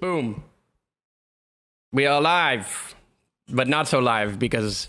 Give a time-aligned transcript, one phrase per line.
[0.00, 0.42] Boom.
[1.92, 2.94] We are live,
[3.48, 4.88] but not so live because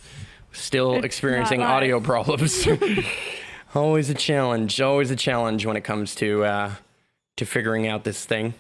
[0.52, 2.68] still It's experiencing audio problems.
[3.75, 4.79] always a challenge.
[4.79, 6.71] Always a challenge when it comes to uh,
[7.37, 8.54] to figuring out this thing.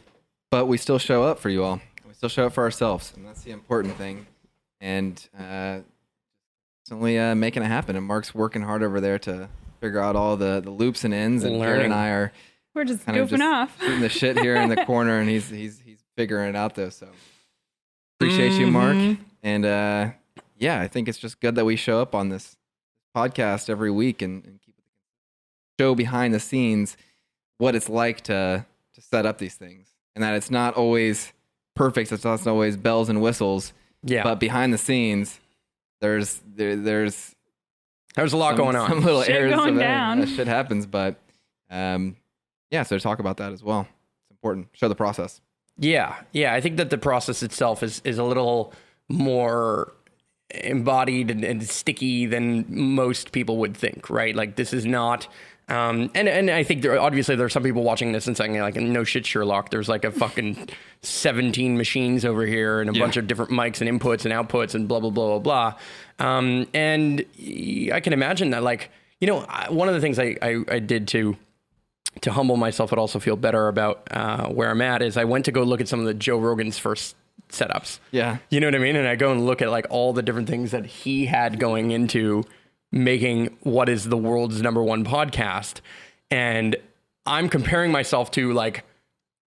[0.49, 1.79] but we still show up for you all.
[2.07, 4.25] We still show up for ourselves, and that's the important thing.
[4.81, 5.79] And uh,
[6.85, 7.95] certainly uh, making it happen.
[7.95, 9.47] And Marc's working hard over there to
[9.79, 11.43] figure out all the, the loops and ends.
[11.43, 11.85] And Jared Learning.
[11.85, 12.31] and I are
[12.73, 13.79] We're just goofing just off.
[13.79, 15.80] shooting the shit here in the corner, and he's he's he's
[16.21, 16.89] figuring it out though.
[16.89, 17.07] So
[18.19, 18.95] appreciate you, Marc.
[18.95, 19.17] Mhm.
[19.43, 20.09] And uh,
[20.59, 22.57] yeah, I think it's just good that we show up on this
[23.17, 24.75] podcast every week and, and keep
[25.79, 26.95] show behind the scenes
[27.57, 31.33] what it's like to to set up these things, and that it's not always
[31.75, 32.11] perfect.
[32.11, 35.39] It's not always bells and whistles, Yeah, but behind the scenes,
[36.01, 37.35] there's there, there's
[38.15, 38.89] there's a lot some, going on.
[38.89, 40.19] Some little Shit errors going that- down.
[40.19, 41.15] That shit happens, but
[41.71, 42.15] um,
[42.69, 42.83] yeah.
[42.83, 43.81] So to talk about that as well,
[44.21, 44.67] it's important.
[44.73, 45.41] Show the process.
[45.81, 46.53] Yeah, yeah.
[46.53, 48.71] I think that the process itself is is a little
[49.09, 49.91] more
[50.63, 54.35] embodied and, and sticky than most people would think, right?
[54.35, 55.27] Like this is not.
[55.69, 58.59] Um, and and I think there obviously there are some people watching this and saying
[58.59, 59.71] like no shit Sherlock.
[59.71, 60.69] There's like a fucking
[61.01, 62.99] seventeen machines over here and a Yeah.
[63.03, 65.73] bunch of different mics and inputs and outputs and blah blah blah blah
[66.19, 66.27] blah.
[66.27, 67.25] Um, and
[67.91, 71.07] I can imagine that like you know one of the things I I, I did
[71.09, 71.37] to
[72.19, 75.45] to humble myself but also feel better about uh, where I'm at is I went
[75.45, 77.15] to go look at some of the Joe Rogan's first
[77.49, 77.99] setups.
[78.11, 78.37] Yeah.
[78.49, 78.95] You know what I mean?
[78.95, 81.91] And I go and look at like all the different things that he had going
[81.91, 82.43] into
[82.91, 85.79] making what is the world's number one podcast.
[86.29, 86.75] And
[87.25, 88.83] I'm comparing myself to like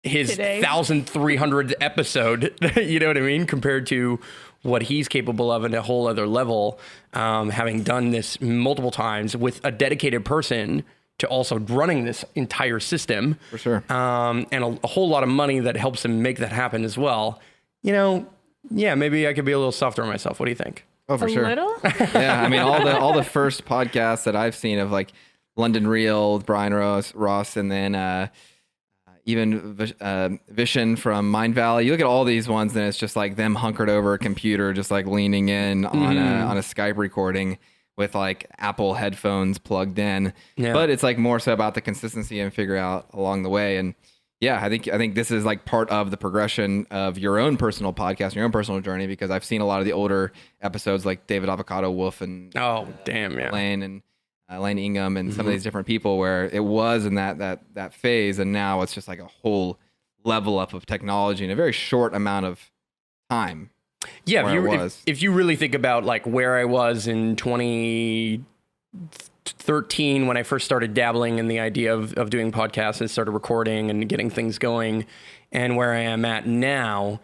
[0.03, 3.45] his 1300 episode, you know what I mean?
[3.45, 4.19] Compared to
[4.63, 6.80] what he's capable of at a whole other level,
[7.13, 10.83] um, having done this multiple times with a dedicated person
[11.22, 13.83] to also running this entire system For sure.
[13.89, 16.97] um, and a, a whole lot of money that helps him make that happen as
[16.97, 17.39] well.
[17.81, 18.27] You know,
[18.69, 20.39] yeah, maybe I could be a little softer on myself.
[20.39, 20.86] What do you think?
[21.09, 21.47] Oh, for a sure.
[21.47, 21.73] little?
[22.14, 25.11] yeah, I mean all the all the first podcasts that I've seen of like
[25.55, 28.27] London Real, with Brian Rose, Rose, and then uh,
[29.26, 31.86] even Vish- uh, Vishen from Mindvalley.
[31.86, 34.73] You look at all these ones, and it's just like them hunkered over a computer,
[34.73, 37.58] just like leaning in on a on a Skype recording
[37.97, 40.33] with like Apple headphones plugged in.
[40.57, 40.73] Yeah.
[40.73, 43.95] But it's like more so about the consistency and figure out along the way and.
[44.43, 47.57] Yeah, I think I think this is like part of the progression of your own
[47.57, 50.31] personal podcast, your own personal journey, because I've seen a lot of the older
[50.61, 53.52] episodes like David Avocado Wolf and Oh, damn, yeah.
[53.52, 54.02] Lane and
[54.52, 55.37] uh, Lane Ingham and Mm-hmm.
[55.37, 58.81] some of these different people where it was in that that that phase, and now
[58.81, 59.79] it's just like a whole
[60.23, 62.71] level up of technology in a very short amount of
[63.29, 63.69] time.
[64.26, 70.28] Yeah, if you, if, if you really think about like where I was in 2013
[70.28, 73.89] when I first started dabbling in the idea of, of doing podcasts and started recording
[73.89, 75.06] and getting things going,
[75.52, 77.20] and where I am at now,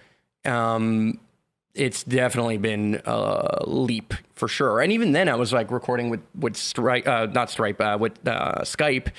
[0.46, 1.20] um,
[1.74, 4.82] it's definitely been a leap for sure.
[4.82, 8.28] And even then, I was like recording with with Stripe, uh, not Stripe, uh, with
[8.28, 9.10] uh, Skype,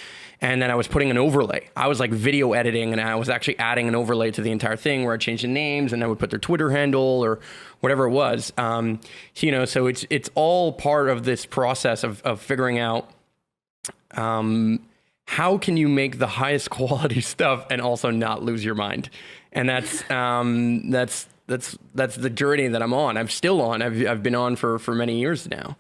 [0.41, 1.69] and then I was putting an overlay.
[1.77, 4.77] I was like video editing, and I was actually adding an overlay to the entire
[4.77, 7.41] thing where I changed the names, and I would put their Twitter handle or
[7.81, 8.53] whatever it was.
[8.57, 9.01] Um,
[9.37, 13.11] you know, so it's it's all part of this process of of figuring out
[14.13, 14.87] um,
[15.27, 19.11] how can you make the highest quality stuff and also not lose your mind?
[19.53, 23.17] And that's um, that's that's that's the journey that I'm on.
[23.17, 23.83] I'm still on.
[23.83, 25.77] I've I've been on for for many years now,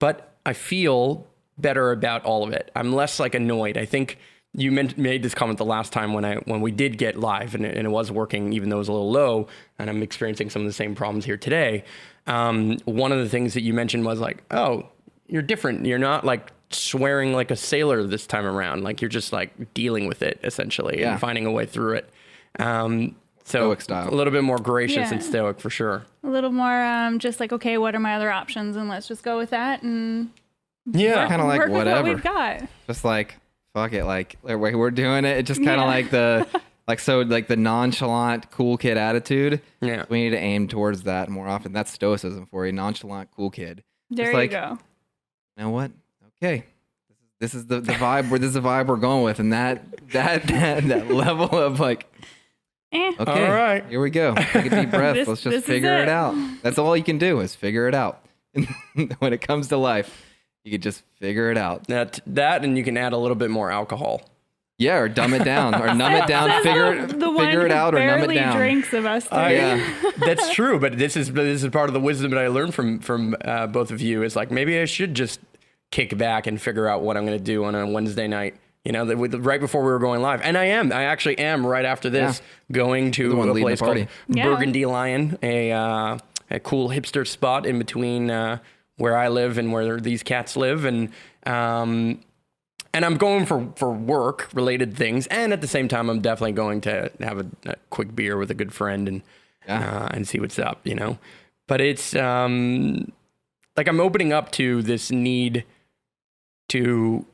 [0.00, 1.26] but I feel
[1.60, 2.70] better about all of it.
[2.74, 3.76] I'm less like annoyed.
[3.76, 4.18] I think
[4.52, 7.54] you meant, made this comment the last time when I when we did get live
[7.54, 9.48] and it, and it was working, even though it was a little low,
[9.78, 11.84] and I'm experiencing some of the same problems here today.
[12.26, 14.88] Um, one of the things that you mentioned was like, oh,
[15.28, 15.86] you're different.
[15.86, 18.82] You're not like swearing like a sailor this time around.
[18.82, 21.12] Like you're just like dealing with it essentially Yeah.
[21.12, 22.10] and finding a way through it.
[22.58, 24.08] Um, so Stoic style.
[24.08, 26.04] a little bit more gracious and stoic for sure.
[26.22, 28.76] A little more um, just like, okay, what are my other options?
[28.76, 30.30] And let's just go with that and
[30.86, 31.28] Yeah.
[31.28, 32.02] Kinda like work with whatever.
[32.08, 32.62] what we've got.
[32.86, 33.36] Just like
[33.74, 35.38] fuck it, like like, we're we're doing it.
[35.38, 35.94] It's just kind of Yeah.
[35.94, 36.46] like the
[36.88, 39.60] like so like the nonchalant cool kid attitude.
[39.80, 40.04] Yeah.
[40.08, 41.72] We need to aim towards that more often.
[41.72, 43.82] That's stoicism for you, nonchalant cool kid.
[44.10, 44.78] There Just you like- go.
[45.56, 45.92] you know what?
[46.42, 46.64] Okay.
[47.38, 49.82] This is the, the vibe where this is the vibe we're going with, and that
[50.10, 52.06] that that, that level of like,
[52.92, 53.12] Eh.
[53.20, 53.86] okay, All right.
[53.88, 54.34] here we go.
[54.34, 55.14] Take a deep breath.
[55.14, 56.02] This- Let's just figure it.
[56.02, 56.08] it.
[56.08, 56.34] out.
[56.62, 58.24] That's all you can do is figure it out.
[59.20, 60.22] when it comes to life,
[60.64, 61.86] you could just figure it out.
[61.86, 64.22] That that and you can add a little bit more alcohol.
[64.78, 66.48] Yeah, or dumb it down, or numb it down.
[66.48, 68.56] Says Figure the, it, the one figure it out, or numb it down.
[68.56, 69.36] drinks of us three.
[69.38, 69.94] I- Yeah.
[70.18, 72.98] That's true, but this is this is part of the wisdom that I learned from
[73.00, 74.22] from uh, both of you.
[74.22, 75.38] Is like maybe I should just
[75.90, 78.54] kick back and figure out what I'm going to do on a Wednesday night
[78.84, 80.92] You know, that with, right before we were going live, and I am.
[80.92, 82.40] I actually am right after this
[82.72, 84.08] going to one a leading the place called party.
[84.28, 84.44] Yeah.
[84.44, 86.18] Burgundy Lion, a uh,
[86.50, 88.58] a cool hipster spot in between uh,
[89.00, 91.08] where I live and where these cats live, and
[91.46, 92.20] um,
[92.92, 96.52] and I'm going for for work related things, and at the same time, I'm definitely
[96.52, 99.22] going to have a, a quick beer with a good friend and
[99.66, 100.04] Yeah.
[100.04, 101.18] uh, and see what's up, you know.
[101.66, 103.10] But it's um,
[103.76, 105.64] like I'm opening up to this need
[106.68, 107.24] to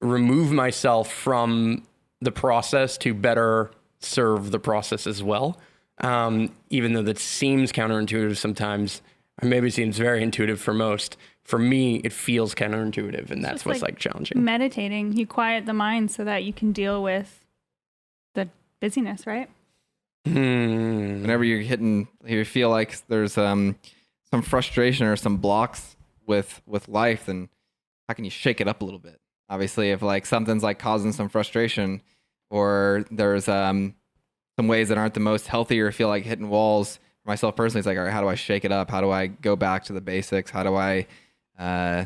[0.00, 1.82] remove myself from
[2.20, 5.58] the process to better serve the process as well.
[6.02, 9.02] Um, even though that seems counterintuitive sometimes,
[9.42, 11.16] or maybe it seems very intuitive for most.
[11.44, 14.44] For me, it feels counterintuitive, and that's what's like like challenging.
[14.44, 17.44] Meditating, you quiet the mind so that you can deal with
[18.34, 18.48] the
[18.80, 19.48] busyness, right?
[20.26, 21.22] Hmm.
[21.22, 23.76] whenever you're hitting you feel like there's um
[24.30, 27.48] some frustration or some blocks with with life then
[28.06, 29.18] how can you shake it up a little bit
[29.48, 32.02] obviously if like something's like causing some frustration
[32.50, 33.94] or there's um
[34.58, 37.00] some ways that aren't the most healthy or feel like hitting walls for
[37.30, 38.90] myself personally it's like all right how do i shake it up?
[38.90, 40.50] How do i go back to the basics?
[40.50, 41.06] How do i
[41.58, 42.04] uh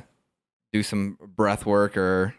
[0.72, 2.34] do some breath work or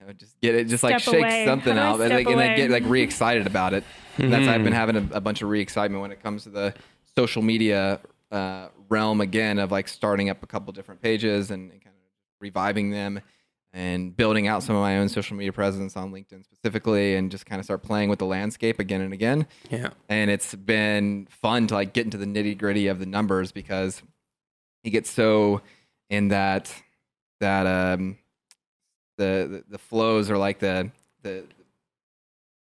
[0.00, 1.44] you know, just get it just like shake away.
[1.44, 3.84] something How out and, like, and then get like re-excited about it.
[4.18, 6.74] And that's I've been having a, a bunch of re-excitement when it comes to the
[7.16, 8.00] social media
[8.30, 12.02] uh, realm again of like starting up a couple different pages and, and kind of
[12.40, 13.20] reviving them
[13.72, 17.46] and building out some of my own social media presence on LinkedIn specifically and just
[17.46, 19.46] kind of start playing with the landscape again and again.
[19.70, 19.90] Yeah.
[20.08, 24.02] And it's been fun to like get into the nitty gritty of the numbers because
[24.82, 25.62] you get so
[26.08, 26.74] in that
[27.40, 28.18] that um
[29.18, 30.90] the the, the flows are like the
[31.22, 31.44] the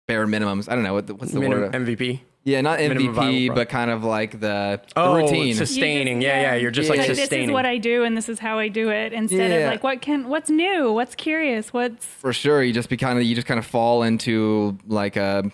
[0.08, 0.70] bare minimums.
[0.70, 1.74] I don't know what the, what's the Minimum word.
[1.74, 2.20] MVP.
[2.46, 5.54] Yeah, not MVP, but kind of like the, the Oh, routine.
[5.56, 6.22] sustaining.
[6.22, 6.54] You yeah, just- yeah.
[6.54, 6.62] yeah.
[6.62, 6.92] You're just Yeah.
[6.92, 9.14] like Like, Like this is what I do and this is how I do it
[9.14, 9.58] instead Yeah.
[9.58, 13.20] of like what can what's new, what's curious, what's for sure you just be kind
[13.20, 15.52] of you just kind of fall into like a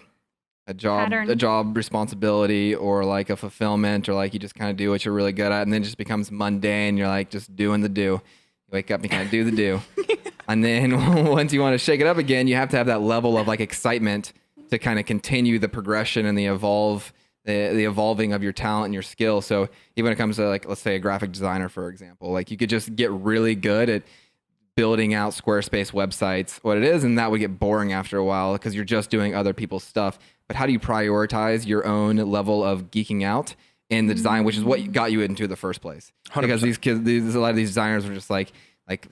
[0.68, 1.30] a job Pattern.
[1.30, 5.06] a job responsibility or like a fulfillment or like you just kind of do what
[5.06, 7.90] you're really good at and then it just becomes mundane you're like just doing the
[7.90, 8.22] do you
[8.72, 9.80] wake up and kind of do the do
[10.48, 13.02] and then once you want to shake it up again you have to have that
[13.02, 14.34] level of like excitement
[14.70, 17.14] to kind of continue the progression and the evolve
[17.46, 20.48] the, the evolving of your talent and your skill so even when it comes to
[20.48, 23.90] like let's say a graphic designer for example like you could just get really good
[23.90, 24.04] at
[24.76, 28.54] building out Squarespace websites, what it is, and that would get boring after a while
[28.54, 30.20] because you're just doing other people's stuff.
[30.48, 33.56] But how do you prioritize your own level of geeking out
[33.90, 36.12] in the design, which is what got you into the first place?
[36.36, 38.52] Because these kids, these a lot of these designers were just like
[38.88, 39.08] like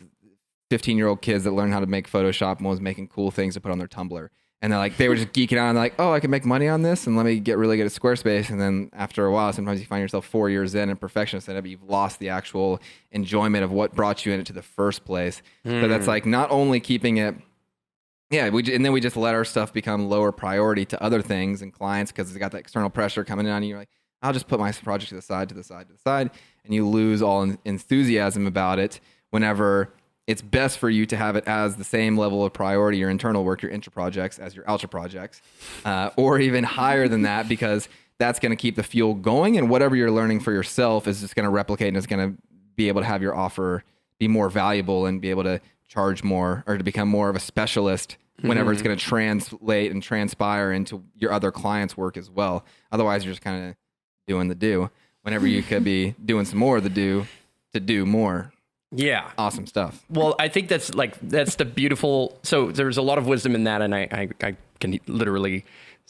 [0.70, 3.54] 15 year old kids that learned how to make Photoshop and was making cool things
[3.54, 4.30] to put on their Tumblr.
[4.64, 6.70] And they're like, they were just geeking out and like, oh, I can make money
[6.70, 8.50] on this and let me get really good at Squarespace.
[8.50, 11.62] And then after a while, sometimes you find yourself four years in and perfectionist it,
[11.62, 12.82] but you've lost the actual
[13.12, 15.42] enjoyment of what brought you into the first place.
[15.66, 16.12] So that's hmm.
[16.12, 17.36] like not only keeping it
[18.34, 21.62] yeah, we and then we just let our stuff become lower priority to other things
[21.62, 23.70] and clients because it's got that external pressure coming in on you.
[23.70, 23.90] You're like,
[24.24, 26.32] I'll just put my project to the side, to the side, to the side,
[26.66, 29.00] and you lose all enthusiasm about it.
[29.30, 29.94] Whenever
[30.28, 33.44] it's best for you to have it as the same level of priority, your internal
[33.44, 35.42] work, your intra projects, as your ultra projects,
[35.86, 37.90] uh, or even higher than that, because
[38.20, 41.36] that's going to keep the fuel going, and whatever you're learning for yourself is just
[41.36, 42.42] going to replicate and it's going to
[42.76, 43.84] be able to have your offer
[44.18, 47.40] be more valuable and be able to charge more or to become more of a
[47.40, 52.66] specialist whenever it's going to translate and transpire into your other clients' work as well.
[52.92, 53.76] Otherwise, you're just kind of
[54.28, 54.90] doing the do.
[55.24, 57.26] Whenever you could be doing some more of the do
[57.74, 58.53] to do more
[58.94, 59.32] yeah.
[59.38, 60.04] awesome stuff.
[60.10, 62.38] Well, I think that's like that's the beautiful.
[62.44, 65.66] So there's a lot of wisdom in that, and I I, I can literally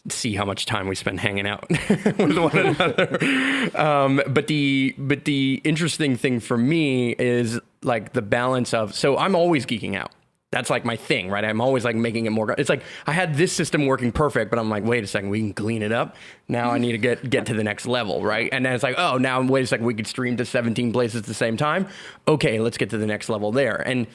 [0.09, 1.69] see how much time we spend hanging out
[2.17, 3.77] with one another.
[3.77, 8.93] Um, but the but the interesting thing for me is like the balance of.
[8.93, 10.11] So I'm always geeking out.
[10.53, 11.43] That's like my thing, right?
[11.43, 12.51] I'm always like making it more.
[12.51, 15.39] It's like I had this system working perfect, but I'm like, wait a second, we
[15.39, 16.15] can clean it up.
[16.47, 18.49] Now I need to get get to the next level, right?
[18.51, 21.21] And then it's like, oh, now wait a second, we could stream to 17 places
[21.21, 21.87] at the same time.
[22.27, 23.77] Okay, let's get to the next level there.
[23.77, 24.05] And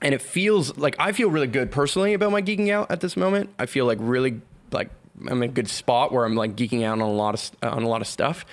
[0.00, 3.14] and it feels like I feel really good personally about my geeking out at this
[3.14, 3.50] moment.
[3.58, 4.40] I feel like really
[4.70, 4.88] like
[5.20, 7.82] I'm in a good spot where I'm like geeking out on a lot of on
[7.82, 8.46] a lot of stuff.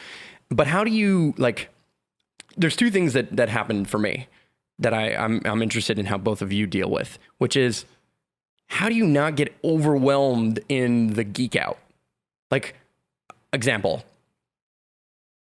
[0.49, 1.69] But how do you like?
[2.57, 4.27] There's two things that that happened for me
[4.79, 7.85] that I I'm I'm interested in how both of you deal with, which is
[8.67, 11.79] how do you not get overwhelmed in the geek out?
[12.49, 12.75] Like
[13.51, 14.03] example,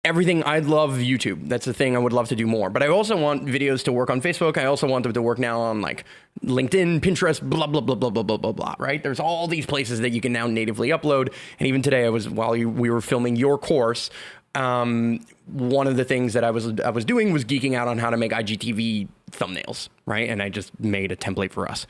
[0.06, 1.50] everything I love YouTube.
[1.50, 2.70] That's the thing I would love to do more.
[2.70, 4.58] But I also want videos to work on Facebook.
[4.58, 6.06] I also want them to work now on like
[6.44, 8.76] LinkedIn, Pinterest, blah blah blah blah blah blah blah blah.
[8.80, 9.02] Right?
[9.02, 11.34] There's all these places that you can now natively upload.
[11.60, 14.10] And even today, I was while you, we were filming your course.
[14.56, 17.98] Um, one of the things that I was I was doing was geeking out on
[17.98, 20.30] how to make IGTV thumbnails, right?
[20.30, 21.86] And I just made a template for us,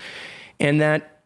[0.59, 1.19] and that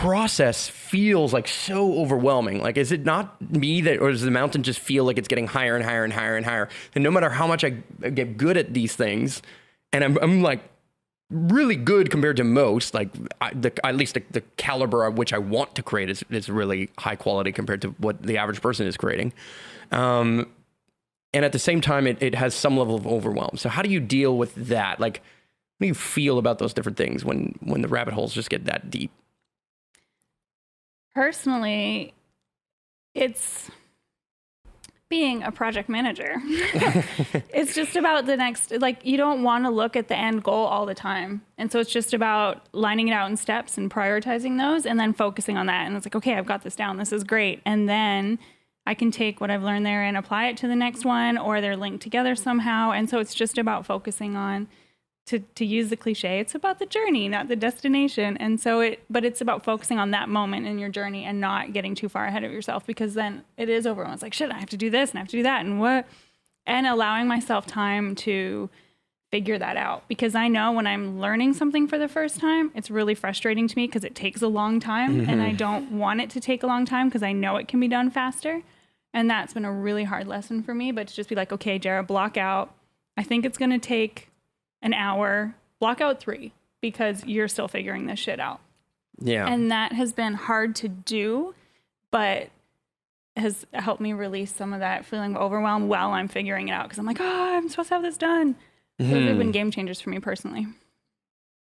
[0.00, 2.62] process feels like so overwhelming.
[2.62, 5.46] Like, is it not me that, or does the mountain just feel like it's getting
[5.46, 6.70] higher and higher and higher and higher?
[6.94, 9.42] And no matter how much I get good at these things,
[9.92, 10.62] and I'm, I'm like
[11.30, 15.34] really good compared to most, like I, the, at least the, the caliber of which
[15.34, 18.86] I want to create is, is really high quality compared to what the average person
[18.86, 19.32] is creating.
[19.90, 20.46] Um,
[21.32, 23.56] and at the same time, it, it has some level of overwhelm.
[23.56, 25.00] So how do you deal with that?
[25.00, 28.50] Like, how do you feel about those different things when when the rabbit holes just
[28.50, 29.10] get that deep?
[31.14, 32.14] Personally,
[33.14, 33.70] it's
[35.10, 36.36] being a project manager.
[37.52, 40.64] it's just about the next, like, you don't want to look at the end goal
[40.66, 41.42] all the time.
[41.58, 45.12] And so it's just about lining it out in steps and prioritizing those and then
[45.12, 45.86] focusing on that.
[45.86, 46.96] And it's like, okay, I've got this down.
[46.96, 47.60] This is great.
[47.66, 48.38] And then
[48.86, 51.60] I can take what I've learned there and apply it to the next one, or
[51.60, 52.92] they're linked together somehow.
[52.92, 54.68] And so it's just about focusing on
[55.26, 58.36] to, to use the cliche, it's about the journey, not the destination.
[58.38, 61.72] And so it, but it's about focusing on that moment in your journey and not
[61.72, 64.14] getting too far ahead of yourself because then it is overwhelming.
[64.14, 65.78] It's like, shit, I have to do this and I have to do that and
[65.78, 66.08] what,
[66.66, 68.70] and allowing myself time to
[69.30, 72.90] figure that out because I know when I'm learning something for the first time, it's
[72.90, 75.56] really frustrating to me because it takes a long time and I mm-hmm.
[75.56, 78.10] don't want it to take a long time because I know it can be done
[78.10, 78.62] faster.
[79.14, 81.78] And that's been a really hard lesson for me, but to just be like, okay,
[81.78, 82.74] Jared, block out.
[83.16, 84.28] I think it's going to take
[84.82, 88.60] an hour, block out three because you're still figuring this shit out.
[89.20, 89.46] Yeah.
[89.46, 91.54] And that has been hard to do,
[92.10, 92.48] but
[93.36, 96.84] has helped me release some of that feeling of overwhelm while I'm figuring it out
[96.84, 98.56] because I'm like, oh, I'm supposed to have this done.
[99.08, 100.66] Those have been game changers for me personally.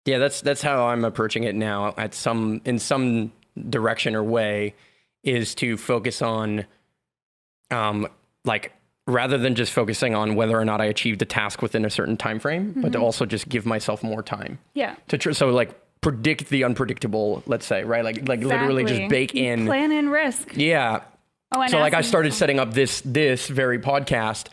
[0.05, 1.93] Yeah, that's that's how I'm approaching it now.
[1.97, 3.31] At some in some
[3.69, 4.75] direction or way,
[5.23, 6.65] is to focus on,
[7.71, 8.07] um,
[8.43, 8.71] like
[9.07, 12.17] rather than just focusing on whether or not I achieved a task within a certain
[12.17, 14.95] time frame, but to also just give myself more time Yeah.
[15.09, 17.43] to tr- so like predict the unpredictable.
[17.45, 19.07] Let's say right, like like literally just Exactly.
[19.17, 19.65] bake in.
[19.65, 20.55] plan in risk.
[20.55, 21.01] Yeah.
[21.51, 24.47] Oh, and so like I started setting up this this very podcast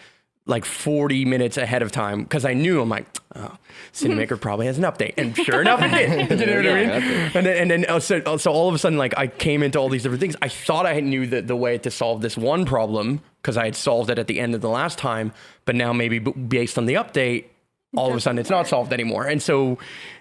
[0.45, 3.07] like 40 minutes ahead of time because I knew I'm like,
[3.37, 3.57] oh,
[3.93, 5.91] Cinemaker probably has an update, and sure enough, it
[6.29, 6.41] did.
[6.41, 6.89] you know what I mean?
[6.89, 7.31] Yeah.
[7.35, 9.79] And then and then uh, so, so all of a sudden, like I came into
[9.79, 10.35] all these different things.
[10.43, 13.77] I thought I knew the the way to solve this one problem because I had
[13.77, 15.33] solved it at the end of the last time,
[15.65, 17.45] but now maybe b- based on the update,
[17.97, 19.27] all of a sudden it's not solved anymore.
[19.27, 19.79] And so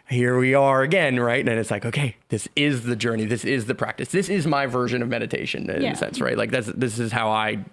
[0.10, 1.48] here we are again, right?
[1.48, 3.25] And it's like, okay, this is the journey.
[3.25, 4.10] This is the practice.
[4.10, 5.94] This is my version of meditation in Yeah.
[5.94, 6.38] a sense, right?
[6.38, 7.63] Like that's this is how I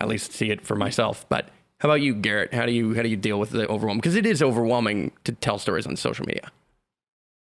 [0.00, 1.24] at least see it for myself.
[1.28, 1.48] But
[1.86, 2.52] how about you, Garrett?
[2.52, 3.98] How do you how do you deal with the overwhelm?
[3.98, 6.50] Because it is overwhelming to tell stories on social media.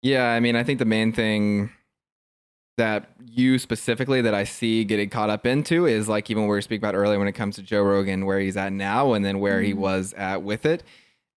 [0.01, 1.71] Yeah, I mean, I think the main thing
[2.77, 6.63] that you specifically that I see getting caught up into is like even where we
[6.63, 9.41] speak about earlier when it comes to Joe Rogan, where he's at now and then
[9.41, 9.81] where he mm-hmm.
[9.81, 10.85] was at with it.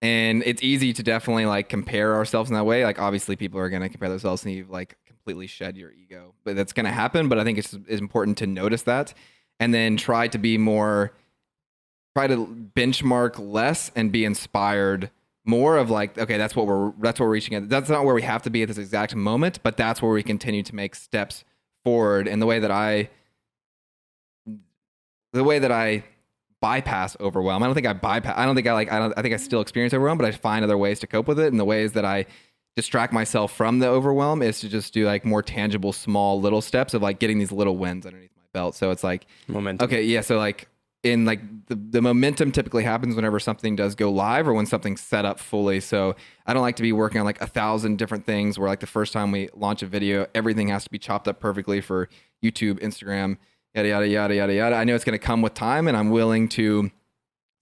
[0.00, 2.84] And it's easy to definitely like compare ourselves in that way.
[2.84, 6.34] Like obviously people are gonna compare themselves and you've like completely shed your ego.
[6.44, 7.28] But that's gonna happen.
[7.28, 9.12] But I think it's, it's important to notice that
[9.58, 11.12] and then try to be more
[12.14, 15.10] try to benchmark less and be inspired
[15.44, 18.14] more of like okay that's what we're that's what we're reaching at that's not where
[18.14, 20.94] we have to be at this exact moment but that's where we continue to make
[20.94, 21.44] steps
[21.84, 23.08] forward and the way that i
[25.32, 26.04] the way that i
[26.60, 29.22] bypass overwhelm i don't think i bypass i don't think i like i don't i
[29.22, 31.58] think i still experience overwhelm but i find other ways to cope with it and
[31.58, 32.24] the ways that i
[32.76, 36.94] distract myself from the overwhelm is to just do like more tangible small little steps
[36.94, 39.84] of like getting these little wins underneath my belt so it's like Momentum.
[39.84, 40.20] Okay, yeah.
[40.20, 40.68] So like
[41.02, 45.00] in like the, the momentum typically happens whenever something does go live or when something's
[45.00, 45.80] set up fully.
[45.80, 46.14] So
[46.46, 48.86] I don't like to be working on like a thousand different things where like the
[48.86, 52.08] first time we launch a video, everything has to be chopped up perfectly for
[52.42, 53.38] YouTube, Instagram,
[53.74, 54.76] yada yada yada yada yada.
[54.76, 56.90] I know it's gonna come with time and I'm willing to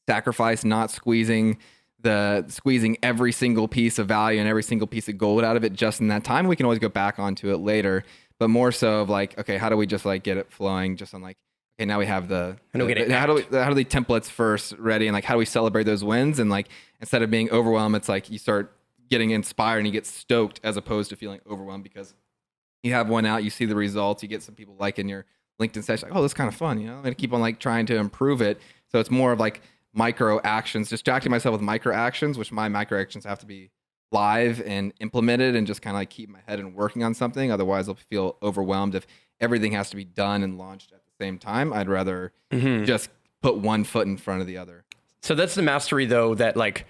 [0.06, 1.58] sacrifice not squeezing
[2.02, 5.64] the squeezing every single piece of value and every single piece of gold out of
[5.64, 6.46] it just in that time.
[6.46, 8.04] We can always go back onto it later.
[8.38, 11.12] But more so of like, okay, how do we just like get it flowing just
[11.12, 11.36] on like
[11.80, 13.84] okay, now we have the How do we it how do we how do the
[13.84, 16.68] templates first ready and like how do we celebrate those wins and like
[17.00, 18.76] instead of being overwhelmed, it's like you start
[19.08, 22.14] getting inspired and you get stoked as opposed to feeling overwhelmed because
[22.82, 25.24] you have one out, you see the results, you get some people liking your
[25.60, 26.96] LinkedIn session, like, oh, this is kind of fun, you know.
[26.96, 28.60] I'm gonna keep on like trying to improve it.
[28.88, 29.62] So it's more of like
[29.94, 33.70] micro actions, distracting myself with micro actions, which my micro actions have to be
[34.12, 37.50] live and implemented and just kind of like keep my head and working on something.
[37.50, 39.06] Otherwise I'll feel overwhelmed if
[39.40, 41.72] everything has to be done and launched at the same time.
[41.72, 42.84] I'd rather Mm-hmm.
[42.84, 43.10] just
[43.42, 44.82] put one foot in front of the other.
[45.22, 46.84] So that's the mastery, though, that like,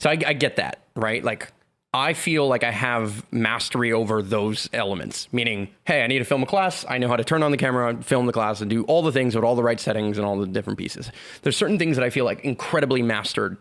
[0.00, 1.24] so I, I get that, right?
[1.24, 1.50] Like,
[1.94, 6.42] I feel like I have mastery over those elements, meaning, hey, I need to film
[6.42, 6.84] a class.
[6.86, 9.12] I know how to turn on the camera, film the class, and do all the
[9.12, 11.10] things with all the right settings and all the different pieces.
[11.40, 13.56] There's certain things that I feel like incredibly mastered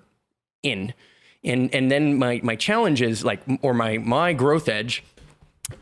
[0.64, 0.94] in.
[1.46, 5.04] And, and then my, my challenge is like, or my, my growth edge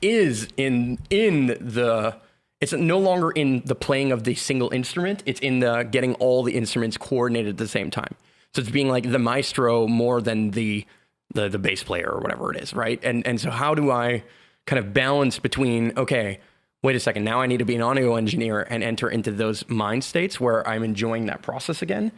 [0.04, 2.18] is in in the
[2.62, 5.24] it's no longer in the playing of the single instrument.
[5.26, 8.16] It's in the getting all the instruments coordinated at the same time.
[8.54, 10.86] So it's being like the maestro more than the
[11.34, 13.00] the the bass player or whatever it is right?
[13.04, 14.24] And and so how do i
[14.66, 16.40] kind of balance between okay
[16.82, 19.68] wait a second now i need to be an audio engineer and enter into those
[19.68, 22.12] mind states where i'm enjoying that process again.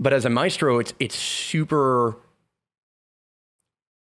[0.00, 2.16] But as a maestro it's it's super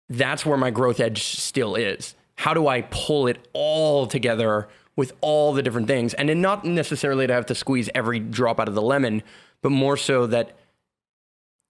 [0.08, 2.14] that's where my growth edge still is.
[2.36, 6.12] How do I pull it all together with all the different things?
[6.14, 9.22] And then not necessarily to have to squeeze every drop out of the lemon,
[9.62, 10.56] but more so that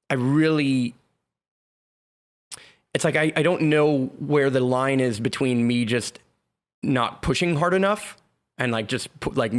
[0.08, 0.94] I really
[2.94, 6.20] it's like I, I don't know where the line is between me just
[6.82, 8.16] not pushing hard enough
[8.56, 9.52] and like just pu- like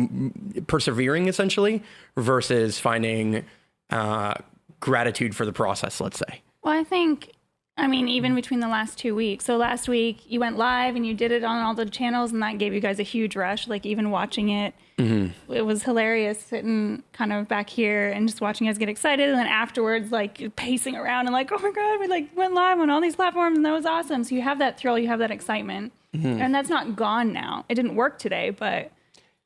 [0.66, 1.84] persevering essentially
[2.18, 3.46] versus finding
[3.92, 4.34] uh,
[4.80, 7.32] gratitude for the process let's say Well, I think,
[7.80, 9.46] I mean, even between the last two weeks.
[9.46, 12.42] So last week you went live and you did it on all the channels, and
[12.42, 13.68] that gave you guys a huge rush.
[13.68, 15.54] Like even watching it, mm-hmm.
[15.54, 19.30] it was hilarious sitting kind of back here and just watching us get excited.
[19.30, 22.80] And then afterwards, like pacing around and like, oh my god, we like went live
[22.80, 24.26] on all these platforms, and that was awesome.
[24.26, 26.42] So you have that thrill, you have that excitement, mm-hmm.
[26.42, 27.66] and that's not gone now.
[27.70, 28.92] It didn't work today, but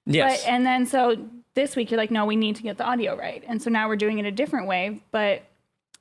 [0.05, 1.15] yes but and then so
[1.55, 3.43] this week you're like, no, we need to get the audio right.
[3.47, 5.43] And so now we're doing it a different way, but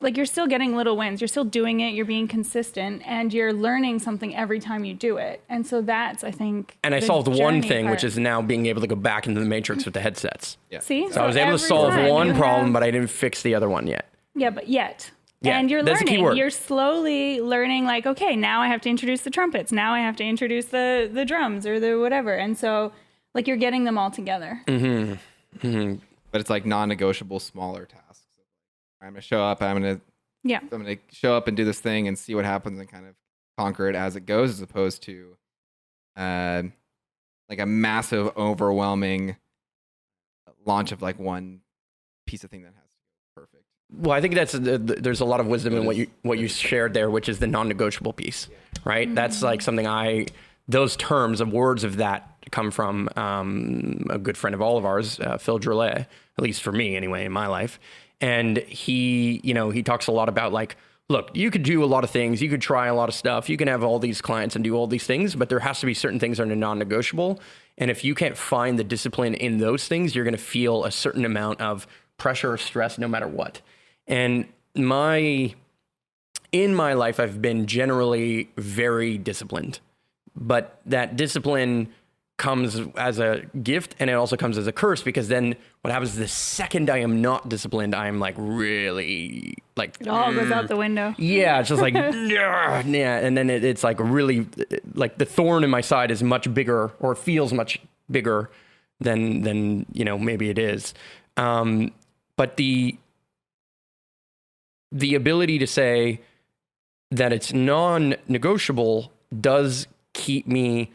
[0.03, 1.21] like you're still getting little wins.
[1.21, 5.17] You're still doing it, you're being consistent, and you're learning something every time you do
[5.17, 5.43] it.
[5.49, 8.67] And so that's I think And I solved one journey thing, which is now being
[8.67, 10.57] able to go back into the matrix with the headsets.
[10.71, 10.81] Yeah.
[10.81, 11.11] see.
[11.11, 13.87] So I was able to solve one problem, but I didn't fix the other one
[13.87, 14.07] yet.
[14.35, 15.11] yeah, but yet.
[15.45, 16.25] Yeah, and you're that's a key learning.
[16.25, 16.37] word.
[16.37, 17.85] You're slowly learning.
[17.85, 19.73] Like, okay, now I have to introduce the trumpets.
[19.73, 22.35] Now I have to introduce the the drums or the whatever.
[22.35, 22.93] And so,
[23.35, 24.63] like, you're getting them all together.
[24.69, 25.95] Mm-hmm.
[26.31, 28.12] but it's like non-negotiable smaller tasks.
[29.03, 29.61] I'm gonna show up.
[29.63, 30.01] I'm gonna
[30.45, 30.61] Yeah.
[30.61, 33.15] I'm gonna show up and do this thing and see what happens and kind of
[33.59, 35.37] conquer it as it goes, as opposed to,
[36.17, 36.63] uh,
[37.49, 39.37] like a massive, overwhelming
[40.65, 41.61] launch of like one
[42.27, 43.65] piece of thing that has to be perfect.
[43.95, 46.01] Well, I think that's the, the, there's a lot of wisdom in That what is-
[46.01, 48.49] you what you shared there, which is the non-negotiable piece,
[48.85, 49.13] right?
[49.15, 50.27] That's like something I
[50.69, 54.85] those terms of words of that come from um, a good friend of all of
[54.85, 56.07] ours, uh, Phil Drolet,
[56.39, 57.81] at least for me anyway in my life,
[58.23, 60.77] and he you know he talks a lot about like.
[61.09, 62.41] Look, you could do a lot of things.
[62.41, 63.51] You could try a lot of stuff.
[63.51, 65.87] You can have all these clients and do all these things, but there has to
[65.87, 67.39] be certain things that are non-negotiable.
[67.77, 70.91] And if you can't find the discipline in those things, you're going to feel a
[70.91, 73.61] certain amount of pressure or stress no matter what.
[74.07, 75.55] And my
[76.53, 79.81] in my life I've been generally very disciplined.
[80.35, 81.93] But that discipline
[82.43, 86.11] comes as a gift and it also comes as a curse because then what happens
[86.11, 90.67] is the second I am not disciplined, I'm like really like It all goes out
[90.67, 91.15] the window.
[91.19, 94.49] yeah, it's just like yeah, yeah, and then it, it's like really
[94.95, 97.79] like the thorn in my side is much bigger, or feels much
[98.11, 98.51] bigger
[98.99, 100.95] than than you know maybe it is.
[101.37, 101.93] Um,
[102.37, 102.99] but the
[104.91, 106.21] the ability to say
[107.13, 110.91] that it's non-negotiable does keep me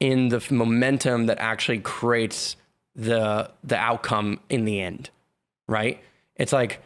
[0.00, 2.56] in the momentum that actually creates
[2.94, 5.10] the the outcome in the end,
[5.68, 6.00] right?
[6.36, 6.80] It's like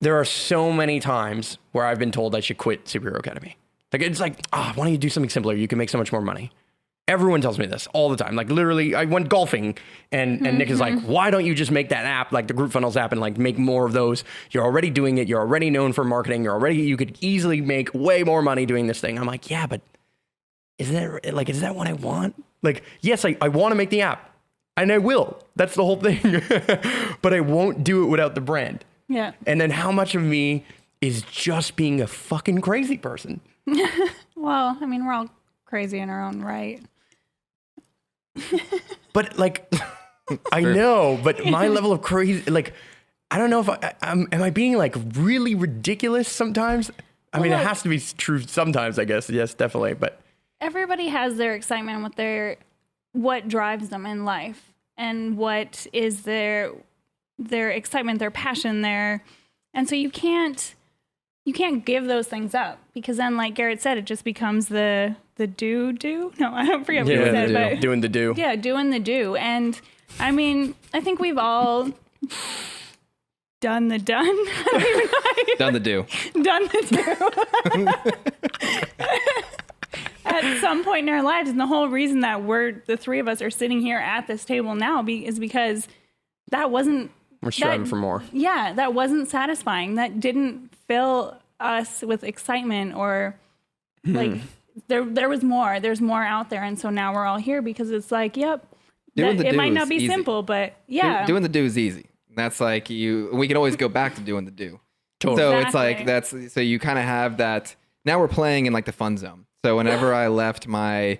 [0.00, 3.56] there are so many times where I've been told I should quit Superhero Academy.
[3.92, 5.54] Like it's like, ah, why don't you do something simpler?
[5.54, 6.50] You can make so much more money.
[7.08, 8.34] Everyone tells me this all the time.
[8.34, 9.78] Like literally, I went golfing,
[10.10, 12.72] and and Nick is like, why don't you just make that app like the Group
[12.72, 14.24] Funnels app and like make more of those?
[14.50, 15.28] You're already doing it.
[15.28, 16.42] You're already known for marketing.
[16.42, 19.18] You're already you could easily make way more money doing this thing.
[19.18, 19.80] I'm like, yeah, but
[20.78, 22.42] is that like is that what I want?
[22.62, 24.32] Like, yes, I, I want to make the app.
[24.76, 25.42] And I will.
[25.54, 26.42] That's the whole thing.
[27.22, 28.84] but I won't do it without the brand.
[29.08, 29.32] Yeah.
[29.46, 30.64] And then how much of me
[31.00, 33.40] is just being a fucking crazy person?
[34.38, 35.30] Well, I mean, we're all
[35.64, 36.80] crazy in our own right.
[39.12, 39.72] But like,
[40.52, 42.74] I know, but my level of crazy, like,
[43.30, 46.90] I don't know if I, I'm, am I being like really ridiculous sometimes?
[47.32, 49.30] I mean, it has to be true sometimes, I guess.
[49.30, 49.94] Yes, definitely.
[49.94, 50.20] But
[50.60, 52.56] everybody has their excitement with their
[53.12, 56.72] what drives them in life and what is their
[57.38, 59.22] their excitement their passion their
[59.74, 60.74] and so you can't
[61.44, 65.16] you can't give those things up because then like garrett said it just becomes the
[65.36, 68.34] the do do no i don't forget what he said but doing the do.
[68.36, 69.80] yeah doing the do and
[70.18, 71.90] i mean i think we've all
[73.60, 74.26] done the done.
[74.28, 76.06] I don't even know how you Done the do.
[76.42, 76.82] done the
[79.38, 79.46] do
[80.44, 83.28] at some point in our lives and the whole reason that we're the three of
[83.28, 85.88] us are sitting here at this table now be, is because
[86.50, 87.10] that wasn't
[87.42, 88.22] We're striving that- for more.
[88.32, 93.36] yeah that wasn't satisfying that didn't fill us with excitement or
[94.04, 94.12] Hmm.
[94.16, 94.40] like
[94.88, 95.80] there there was more.
[95.80, 98.62] There's more out there, and so now we're all here because it's like, yep,
[99.16, 100.06] Doing that- the it might not be easy.
[100.08, 102.04] simple, but yeah, doing the do is easy.
[102.36, 103.30] That's like you.
[103.32, 104.78] We can always go back to doing the do.
[105.18, 105.38] Totally.
[105.40, 107.74] So it's like that's so you kind of have that.
[108.04, 109.45] Now we're playing in like the fun zone.
[109.66, 111.18] So whenever I left my,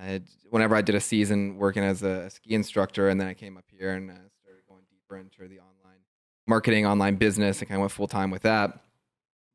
[0.00, 3.56] uh, whenever I did a season working as a ski instructor, and then I came
[3.56, 5.98] up here and uh, started going deeper into the online
[6.46, 8.78] marketing, online business, and kind of went full time with that.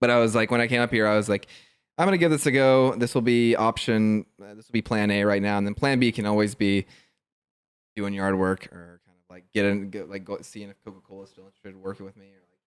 [0.01, 1.47] But I was like, when I came up here, I was like,
[1.97, 2.95] I'm gonna give this a go.
[2.95, 4.25] This will be option.
[4.43, 6.85] Uh, this will be plan A right now, and then plan B can always be
[7.95, 11.23] doing yard work or kind of like getting go, like go, seeing if Coca Cola
[11.23, 12.59] is still interested in working with me, or like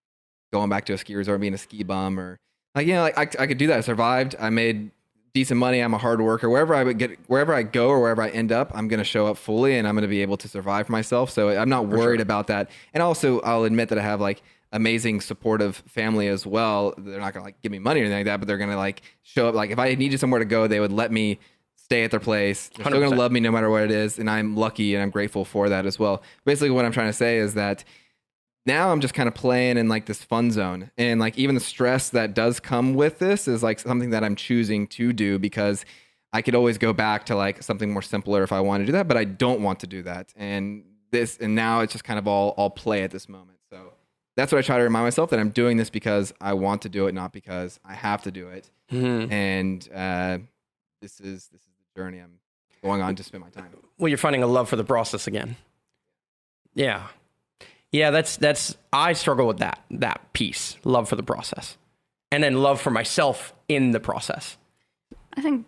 [0.55, 2.39] going back to a ski resort, being a ski bum, or
[2.75, 3.77] like you know, like I, I could do that.
[3.77, 4.37] I survived.
[4.41, 4.93] I made
[5.33, 5.81] decent money.
[5.81, 6.49] I'm a hard worker.
[6.49, 9.27] Wherever I would get, wherever I go or wherever I end up, I'm gonna show
[9.27, 11.31] up fully, and I'm gonna be able to survive myself.
[11.31, 12.71] So I'm not worried about that.
[12.95, 16.95] And also, I'll admit that I have like amazing supportive family as well.
[16.97, 19.03] They're not gonna like give me money or anything like that, but they're gonna like
[19.23, 19.55] show up.
[19.55, 21.39] Like if I needed somewhere to go, they would let me
[21.77, 22.71] stay at their place.
[22.77, 25.11] They're still gonna love me no matter what it is, and I'm lucky and I'm
[25.11, 26.23] grateful for that as well.
[26.45, 27.85] Basically, what I'm trying to say is that
[28.67, 31.61] now I'm just kind of playing in like this fun zone, and like even the
[31.61, 35.85] stress that does come with this is like something that I'm choosing to do because
[36.33, 38.93] I could always go back to like something more simpler if I want to do
[38.93, 42.19] that, but I don't want to do that, and this and now it's just kind
[42.19, 43.59] of all all play at this moment.
[43.71, 43.93] So
[44.37, 46.89] that's what I try to remind myself that I'm doing this because I want to
[46.89, 48.71] do it, not because I have to do it.
[48.93, 49.31] Mhm.
[49.33, 50.39] And uh,
[51.01, 52.39] this is this is the journey I'm
[52.83, 53.71] going on to spend my time.
[53.99, 55.57] Well, you're finding a love for the process again.
[56.75, 57.09] Yeah.
[57.93, 61.77] Yeah, that's that's I struggle with that that piece, love for the process.
[62.33, 64.57] And then love for myself in the process.
[65.37, 65.67] I think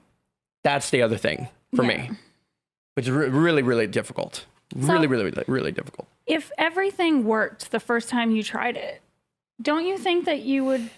[0.65, 1.89] That's the other thing for Yeah.
[2.09, 2.11] me.
[2.95, 4.47] Which is re- really really difficult.
[4.81, 6.07] So- really really really, really difficult.
[6.27, 9.03] if everything worked the first time you tried it,
[9.61, 10.89] don't you think that you would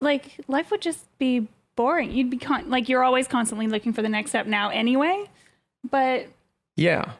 [0.00, 2.10] like life would just be boring?
[2.12, 5.24] You'd be con- like you're always constantly looking for the next step now anyway,
[5.88, 6.26] but
[6.76, 7.12] Yeah.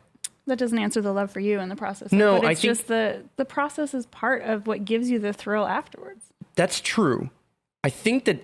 [0.46, 2.12] That doesn't answer the love for you in the process.
[2.12, 5.18] No, but I it's think- just the the process is part of what gives you
[5.18, 6.26] the thrill afterwards.
[6.54, 7.30] That's true.
[7.82, 8.42] I think that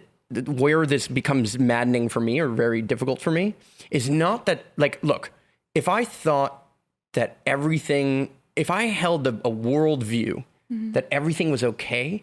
[0.48, 3.54] where this becomes maddening for me or very difficult for me
[3.90, 5.32] is not that, like, look,
[5.74, 6.66] if I thought
[7.14, 10.92] that everything, if I held a, a world view mm-hmm.
[10.92, 12.22] that everything was okay,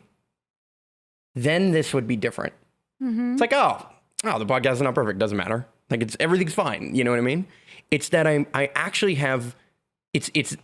[1.35, 2.53] then this would be different.
[3.03, 3.33] Mm-hmm.
[3.33, 3.85] It's like, oh,
[4.23, 5.19] oh, the podcast is not perfect.
[5.19, 5.67] Doesn't matter.
[5.89, 6.95] Like, it's everything's fine.
[6.95, 7.45] You know what I mean?
[7.91, 9.55] It's that I I actually have
[10.17, 10.57] it's it's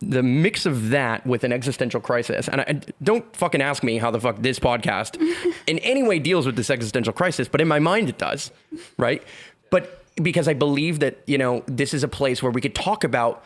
[0.00, 2.48] the mix of that with an existential crisis.
[2.48, 5.16] And I, don't fucking ask me how the fuck this podcast
[5.66, 8.50] in any way deals with this existential crisis, but in my mind it does,
[8.98, 9.22] right?
[9.70, 13.04] But because I believe that you know this is a place where we could talk
[13.04, 13.44] about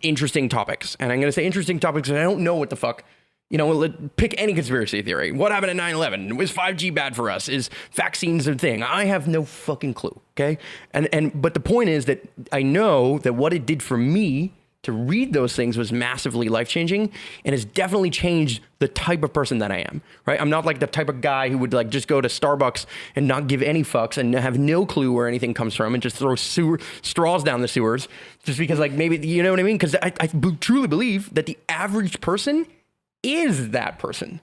[0.00, 2.76] interesting topics, and I'm going to say interesting topics, and I don't know what the
[2.76, 3.04] fuck.
[3.52, 5.30] You know, pick any conspiracy theory.
[5.30, 6.36] What happened at 9 11?
[6.38, 7.50] Was 5G bad for us?
[7.50, 8.82] Is vaccines a thing?
[8.82, 10.18] I have no fucking clue.
[10.34, 10.56] Okay.
[10.94, 14.54] And, and, but the point is that I know that what it did for me
[14.84, 17.12] to read those things was massively life changing
[17.44, 20.00] and has definitely changed the type of person that I am.
[20.24, 20.40] Right.
[20.40, 23.28] I'm not like the type of guy who would like just go to Starbucks and
[23.28, 26.36] not give any fucks and have no clue where anything comes from and just throw
[26.36, 28.08] sewer, straws down the sewers
[28.44, 29.76] just because, like, maybe, you know what I mean?
[29.76, 30.10] Because I,
[30.60, 32.66] truly believe that the average person
[33.22, 34.40] is that person.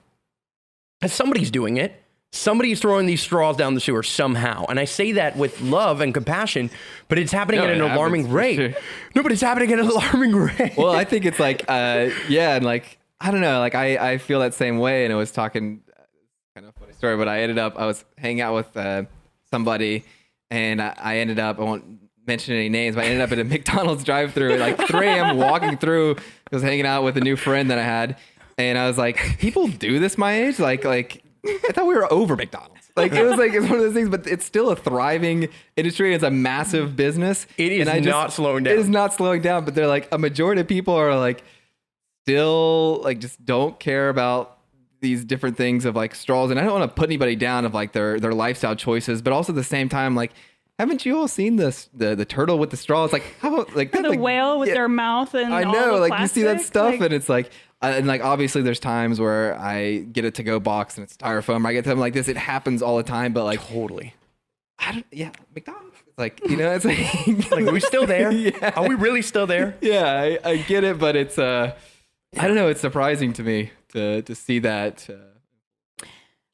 [1.00, 2.02] Because somebody's doing it.
[2.32, 4.64] Somebody's throwing these straws down the sewer somehow.
[4.68, 6.70] And I say that with love and compassion,
[7.08, 8.54] but it's happening No, at an alarming rate.
[8.56, 8.72] sure.
[9.16, 10.76] No, but it's happening at an alarming rate.
[10.76, 14.18] well, I think it's like, uh, yeah, and like I don't know, like I I
[14.18, 15.04] feel that same way.
[15.04, 16.02] And I was talking, uh,
[16.54, 19.04] kind of funny story, but I ended up I was hanging out with uh,
[19.50, 20.04] somebody,
[20.52, 21.84] and I, I ended up I won't
[22.28, 25.36] mention any names, but I ended up at a McDonald's drive-through at like 3 a.m.
[25.36, 26.12] walking through.
[26.16, 28.18] I was hanging out with a new friend that I had,
[28.68, 31.22] and I was like, people do this my age, like like.
[31.42, 32.92] I thought we were over McDonald's.
[32.96, 36.14] Like it was like it's one of those things, but it's still a thriving industry.
[36.14, 37.46] It's a massive business.
[37.56, 38.74] It is and I not slowing down.
[38.74, 38.92] It is down.
[38.92, 41.42] not slowing down, but they're like a majority of people are like
[42.24, 44.58] still like just don't care about
[45.00, 46.50] these different things of like straws.
[46.50, 49.32] And I don't want to put anybody down of like their their lifestyle choices, but
[49.32, 50.32] also at the same time, like
[50.78, 53.04] haven't you all seen this the the turtle with the straw?
[53.04, 55.72] It's like how about like the like, whale with yeah, their mouth and I all
[55.72, 57.50] know, the like you see that stuff, like- and it's like,
[57.82, 61.64] and like obviously there's times where I get a to go box and it's styrofoam.
[61.64, 62.28] Or I get something like this.
[62.28, 64.14] It happens all the time, but like totally.
[64.78, 65.96] I don't, yeah, McDonald's.
[66.16, 68.30] Like you know, it's like, Like, are we still there?
[68.32, 69.76] yeah, Are we really still there?
[69.80, 71.74] yeah, I, I get it, but it's uh,
[72.36, 72.68] I don't know.
[72.68, 75.08] It's surprising to me to to see that.
[75.08, 76.06] Uh,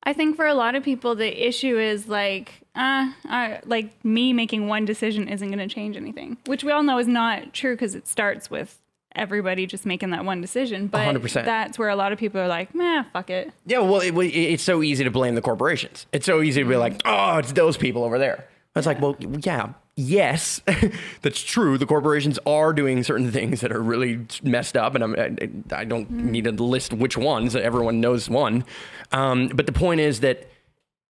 [0.03, 4.33] I think for a lot of people, the issue is like, uh, I, like me
[4.33, 7.75] making one decision isn't going to change anything, which we all know is not true
[7.75, 8.81] because it starts with
[9.17, 10.87] everybody just making that one decision.
[10.87, 11.45] But 100%.
[11.45, 14.29] that's where a lot of people are like, "Meh, fuck it." Yeah, well, it, it-
[14.53, 16.07] it's so easy to blame the corporations.
[16.13, 18.47] It's so easy to be like, oh, it's those people over there.
[18.75, 20.61] It's like, well, yeah, yes,
[21.23, 21.79] that's true.
[21.79, 25.85] The corporations are doing certain things that are really messed up, and I'm, I, I
[25.85, 27.57] don't need to list which ones.
[27.57, 28.65] Everyone knows one.
[29.13, 30.47] Um, but the point is that,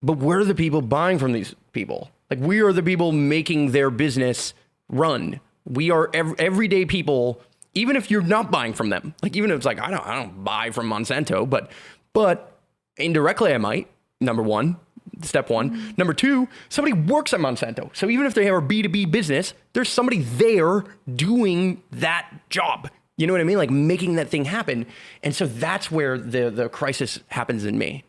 [0.00, 2.10] but we're the people buying from these people.
[2.30, 4.54] Like we are the people making their business
[4.88, 5.40] run.
[5.64, 7.40] We are ev- everyday people.
[7.76, 10.14] Even if you're not buying from them, like even if it's like I don't, I
[10.16, 11.70] don't buy from Monsanto, but,
[12.12, 12.58] but
[12.96, 13.88] indirectly I might.
[14.20, 14.76] Number one,
[15.22, 15.70] step one.
[15.70, 15.90] Mm-hmm.
[15.98, 17.94] Number two, somebody works at Monsanto.
[17.94, 20.84] So even if they have a B2B business, there's somebody there
[21.14, 22.90] doing that job.
[23.18, 23.58] You know what I mean?
[23.58, 24.86] Like making that thing happen.
[25.22, 28.04] And so that's where the, the crisis happens in me.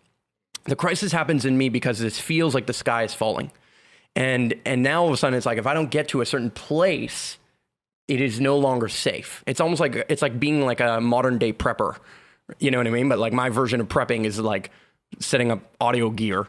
[0.65, 3.51] The crisis happens in me because this feels like the sky is falling.
[4.15, 6.25] And and now all of a sudden it's like if I don't get to a
[6.25, 7.37] certain place,
[8.07, 9.43] it is no longer safe.
[9.45, 11.97] It's almost like it's like being like a modern day prepper.
[12.59, 13.09] You know what I mean?
[13.09, 14.71] But like my version of prepping is like
[15.19, 16.47] setting up audio gear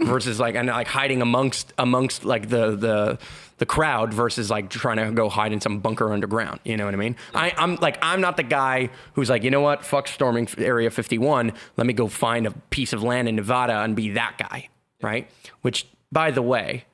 [0.00, 3.18] versus like and like hiding amongst amongst like the the
[3.58, 6.60] the crowd versus like trying to go hide in some bunker underground.
[6.64, 7.16] You know what I mean?
[7.34, 10.90] I, I'm like I'm not the guy who's like, you know what, fuck storming Area
[10.90, 11.52] 51.
[11.76, 14.68] Let me go find a piece of land in Nevada and be that guy,
[15.02, 15.28] right?
[15.62, 16.84] Which, by the way,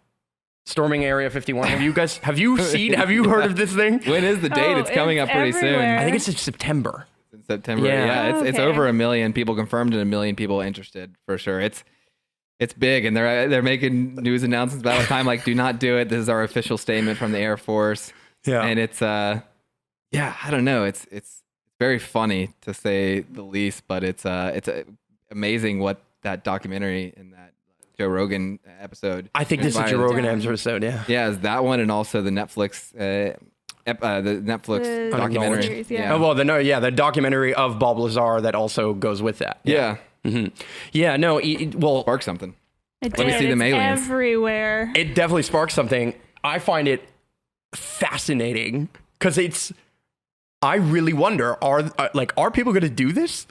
[0.65, 1.69] storming Area 51.
[1.69, 2.93] Have you guys have you seen?
[2.95, 4.01] Have you heard of this thing?
[4.07, 4.75] When is the date?
[4.75, 5.99] Oh, it's coming it's up pretty everywhere.
[5.99, 7.07] I think it's in September.
[7.31, 7.41] soon.
[7.41, 7.87] In September.
[7.87, 8.05] Yeah.
[8.07, 8.67] Yeah, it's it's Okay.
[8.69, 11.61] over a million people confirmed and a million people interested for sure.
[11.61, 11.85] It's
[12.61, 15.99] it's big, and they're they're making news announcements about the time like, do not do
[15.99, 16.09] it.
[16.09, 18.13] This is our official statement from the Air Force.
[18.47, 18.63] Yeah.
[18.63, 19.41] and it's uh,
[20.13, 20.85] yeah, I don't know.
[20.85, 21.43] It's it's
[21.81, 24.85] very funny to say the least, but it's uh, it's uh,
[25.31, 27.53] amazing what that documentary and that
[27.99, 29.31] Joe Rogan episode.
[29.35, 29.99] I think this is a Joe.
[30.03, 30.83] Rogan episode.
[30.83, 31.05] Yeah.
[31.09, 33.37] Yeah, it's that one and also the Netflix, uh,
[33.87, 35.63] ep- uh the Netflix The documentary.
[35.63, 36.13] series, yeah.
[36.15, 39.61] Oh, well, the no, yeah, the documentary of Bob Lazar that also goes with that.
[39.65, 40.47] yeah, hmm
[40.93, 42.55] Yeah, no, it, it- well, spark something.
[43.03, 44.01] It Let me see them It's aliens.
[44.01, 44.91] everywhere.
[44.97, 46.15] it definitely sparks something.
[46.43, 47.07] I find it
[47.75, 49.73] fascinating because it's.
[50.63, 53.47] I really wonder are uh, like are people going to do this?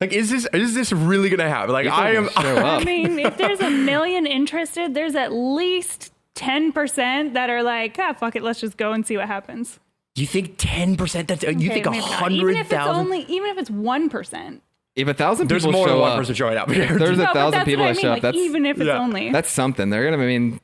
[0.00, 1.72] Like, is this is this really going to happen?
[1.72, 2.28] Like, I am.
[2.36, 8.12] I mean, if there's a million interested, there's at least 10% that are like, ah,
[8.12, 9.80] fuck it, let's just go and see what happens.
[10.16, 11.28] You think ten percent?
[11.28, 12.32] That's you Okay, think a maybe not.
[12.32, 14.60] Even hundred if it's only, even if it's 1%.
[14.96, 16.68] If a thousand There's people more than show one up, person showing up.
[16.68, 18.02] there's a No, but thousand people what I that mean.
[18.02, 18.14] show up.
[18.14, 18.98] Like, That's even if it's yeah.
[18.98, 19.30] only.
[19.30, 19.90] that's something.
[19.90, 20.22] They're gonna.
[20.22, 20.60] I mean,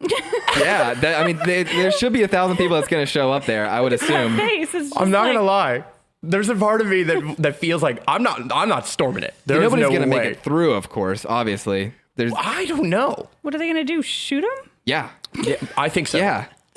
[0.58, 0.94] yeah.
[0.94, 3.66] That, I mean, they, there should be a thousand people that's gonna show up there.
[3.66, 4.36] I would assume.
[4.36, 5.84] face is I'm not like, gonna lie.
[6.28, 8.40] There's a part of me that that feels like I'm not.
[8.52, 9.34] I'm not storming it.
[9.46, 10.18] There's Nobody's no gonna way.
[10.24, 10.72] make it through.
[10.74, 11.92] Of course, obviously.
[12.16, 12.32] There's.
[12.36, 13.28] I don't know.
[13.42, 14.00] What are they going to do?
[14.00, 14.70] Shoot him?
[14.86, 15.10] Yeah.
[15.42, 16.16] Yeah, I think so.
[16.18, 16.46] Yeah.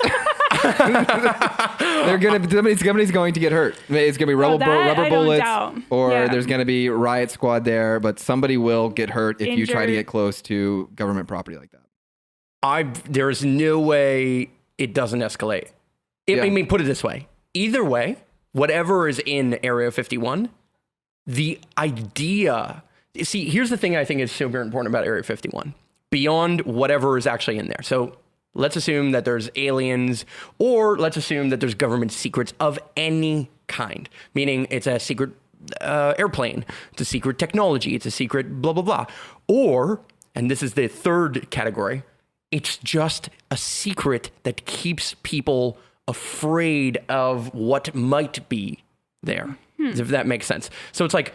[0.62, 3.76] They're gonna somebody's, somebody's going to get hurt.
[3.88, 5.76] It's gonna be oh, rubber, Oh, that rubber bullets, doubt.
[5.90, 6.28] or Yeah.
[6.28, 8.00] there's gonna be riot squad there.
[8.00, 11.70] But somebody will get hurt if you try to get close to government property like
[11.72, 11.80] that.
[12.62, 15.68] I there is no way it doesn't escalate.
[16.26, 16.50] It, I Yeah.
[16.50, 18.16] mean, put it this way: either way,
[18.52, 20.50] whatever is in Area 51,
[21.26, 22.82] the idea.
[23.22, 25.74] See, here's the thing I think is super important about Area 51.
[26.10, 27.82] Beyond whatever is actually in there.
[27.82, 28.16] So
[28.54, 30.24] let's assume that there's aliens,
[30.58, 35.30] or let's assume that there's government secrets of any kind, meaning it's a secret
[35.80, 39.06] uh, airplane, it's a secret technology, it's a secret blah blah blah,
[39.46, 40.00] or
[40.34, 42.02] and this is the third category,
[42.50, 45.78] it's just a secret that keeps people
[46.10, 48.82] afraid of what might be
[49.22, 50.68] there, if that makes sense.
[50.92, 51.32] So it's like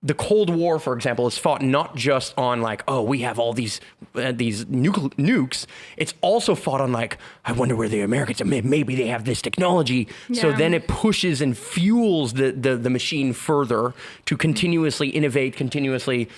[0.00, 3.52] the Cold War, for example, is fought not just on like, oh, we have all
[3.52, 3.80] these
[4.14, 5.66] uh, these nukes.
[5.96, 8.42] It's also fought on like, I wonder where the Americans.
[8.44, 10.06] may- Maybe they have this technology.
[10.32, 13.92] So then it pushes and fuels the, the the machine further
[14.26, 16.28] to continuously innovate, continuously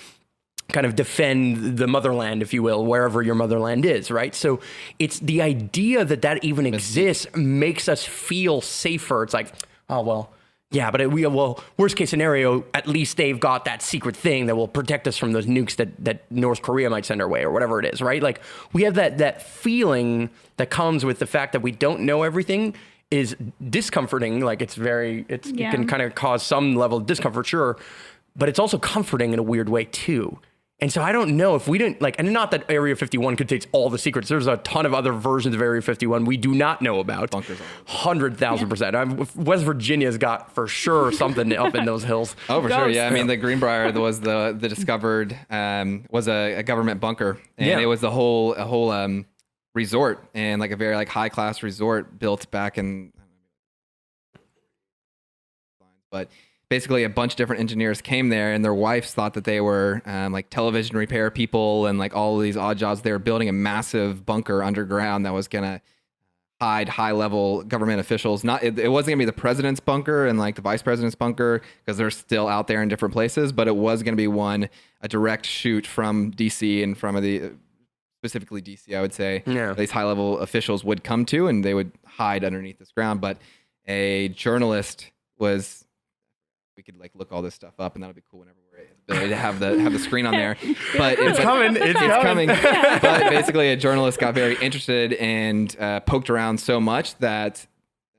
[0.70, 4.34] kind of defend the motherland, if you will, wherever your motherland is, right?
[4.34, 4.60] So
[4.98, 9.22] it's the idea that that even exists makes us feel safer.
[9.22, 9.52] It's like,
[9.88, 10.32] oh well,
[10.72, 14.46] yeah, but it, we well, worst case scenario, at least they've got that secret thing
[14.46, 17.42] that will protect us from those nukes that that North Korea might send our way
[17.42, 18.22] or whatever it is, right?
[18.22, 18.40] Like
[18.72, 22.74] we have that that feeling that comes with the fact that we don't know everything
[23.10, 23.36] is
[23.68, 24.40] discomforting.
[24.40, 27.76] Like it's very, it's, it can kind of cause some level of discomfort, sure,
[28.36, 30.38] but it's also comforting in a weird way too.
[30.82, 33.66] And so I don't know if we didn't like, and not that Area 51 contains
[33.72, 34.28] all the secrets.
[34.30, 37.30] There's a ton of other versions of Area 51 we do not know about.
[37.30, 38.96] Bunkers all Hundred thousand percent.
[38.96, 42.34] I'm- West Virginia's got for sure something up in those hills.
[42.48, 42.88] Oh, for sure.
[42.88, 47.38] Yeah, I mean the Greenbrier was the the discovered um, was a, a government bunker,
[47.58, 47.78] and Yeah.
[47.78, 49.26] it was the whole a whole um,
[49.74, 53.12] resort and like a very like high class resort built back in
[56.10, 56.28] but
[56.70, 60.00] basically a bunch of different engineers came there, and their wives thought that they were
[60.06, 63.02] um, like television repair people and like all of these odd jobs.
[63.02, 65.82] They were building a massive bunker underground that was gonna
[66.60, 68.44] hide high level government officials.
[68.44, 71.60] Not it, it wasn't gonna be the president's bunker and like the vice president's bunker
[71.84, 74.70] because they're still out there in different places, but it was gonna be one
[75.02, 77.52] a direct shoot from DC and from the
[78.20, 79.42] specifically DC, I would say.
[79.46, 79.72] Yeah.
[79.72, 83.20] These high level officials would come to and they would hide underneath this ground.
[83.20, 83.38] But
[83.88, 85.86] a journalist was
[86.80, 89.28] we could like look all this stuff up and that'll be cool whenever we're able
[89.28, 90.56] to have the have the screen on there.
[90.96, 91.76] But It's coming.
[91.76, 92.48] It's, it's coming.
[92.48, 92.98] Yeah.
[93.00, 97.66] but basically, a journalist got very interested and uh, poked around so much that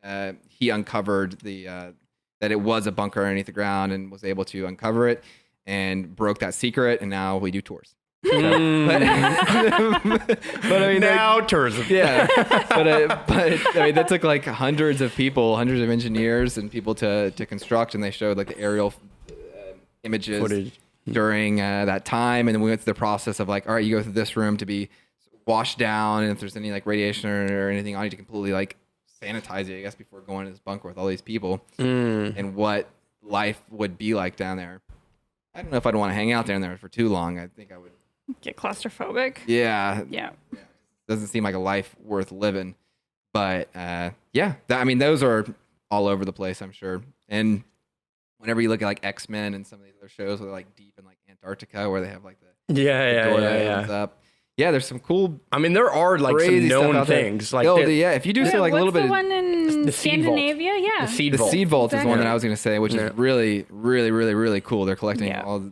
[0.04, 1.91] uh, he uncovered the uh,
[2.39, 5.24] that it was a bunker underneath the ground and was able to uncover it
[5.65, 7.02] and broke that secret.
[7.02, 7.95] And now we do tours.
[8.25, 8.88] Mm.
[8.88, 11.86] But, but I mean, like, now tourism.
[11.89, 12.27] yeah,
[12.69, 16.69] but uh, but I mean that took like hundreds of people, hundreds of engineers and
[16.71, 18.93] people to to construct, and they showed like the aerial
[19.29, 19.34] uh,
[20.03, 20.79] images Footage.
[21.10, 23.84] during uh, that time, and then we went through the process of like, all right,
[23.84, 24.89] you go through this room to be
[25.47, 28.53] washed down, and if there's any like radiation or, or anything on you to completely
[28.53, 28.75] like
[29.21, 32.38] sanitize it, I guess, before going to this bunker with all these people, Mm.
[32.38, 32.88] and what
[33.23, 34.81] life would be like down there.
[35.55, 37.38] I don't know if I'd want to hang out down there for too long.
[37.39, 37.91] I think I would.
[38.41, 39.38] Get claustrophobic.
[39.48, 40.30] Yeah, Yeah.
[41.08, 42.76] doesn't seem like a life worth living.
[43.34, 45.46] But uh, yeah, that, I mean, those are
[45.89, 47.02] all over the place, I'm sure.
[47.30, 47.63] And
[48.39, 50.54] whenever you look at like X Men and some of these other shows, where they're
[50.56, 53.86] like deep in like Antarctica, where they have like the, Yeah, the yeah, door yeah,
[53.88, 53.94] yeah.
[54.04, 54.17] up.
[54.58, 57.22] Yeah, there's some cool, I mean, there are like crazy some known out there.
[57.24, 57.54] things.
[57.54, 59.06] Like oh, the, the, yeah, if you do Yeah, say like a little bit, the
[59.06, 60.38] of, one in the seed vault.
[60.38, 60.74] Scandinavia?
[60.78, 61.06] Yeah.
[61.06, 61.52] the seed the vault.
[61.52, 63.08] seed vault is one that I was going to say, which Yeah.
[63.08, 64.84] is really, really, really, really cool.
[64.86, 65.44] They're collecting Yeah.
[65.44, 65.72] all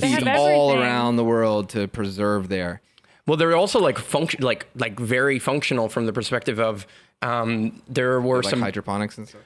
[0.00, 0.82] like They have all everything.
[0.88, 2.80] around the world to preserve there.
[3.26, 6.86] Well, they're also like function, like like very functional from the perspective of
[7.22, 9.42] um, there were Like some hydroponics and stuff.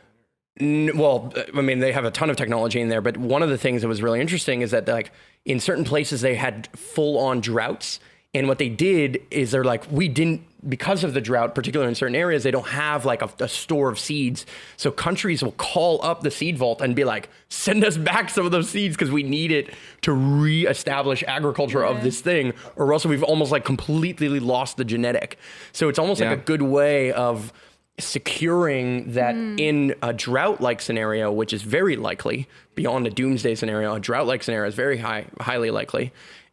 [0.60, 3.42] N- well, uh, I mean, they have a ton of technology in there, but one
[3.42, 5.10] of the things that was really interesting is that like
[5.44, 7.98] in certain places they had full on droughts.
[8.34, 11.94] And what they did is they're like, we didn't, because of the drought, particularly in
[11.94, 14.46] certain areas, they don't have like a, a store of seeds.
[14.76, 18.46] So countries will call up the seed vault and be like, send us back some
[18.46, 23.04] of those seeds because we need it to reestablish agriculture of this thing, or else
[23.04, 25.38] we've almost like completely lost the genetic.
[25.72, 26.30] So it's almost Yeah.
[26.30, 27.52] like a good way of
[27.98, 29.56] securing that hmm.
[29.58, 34.26] in a drought like scenario, which is very likely beyond a doomsday scenario, a drought
[34.26, 36.12] like scenario is very high, highly likely,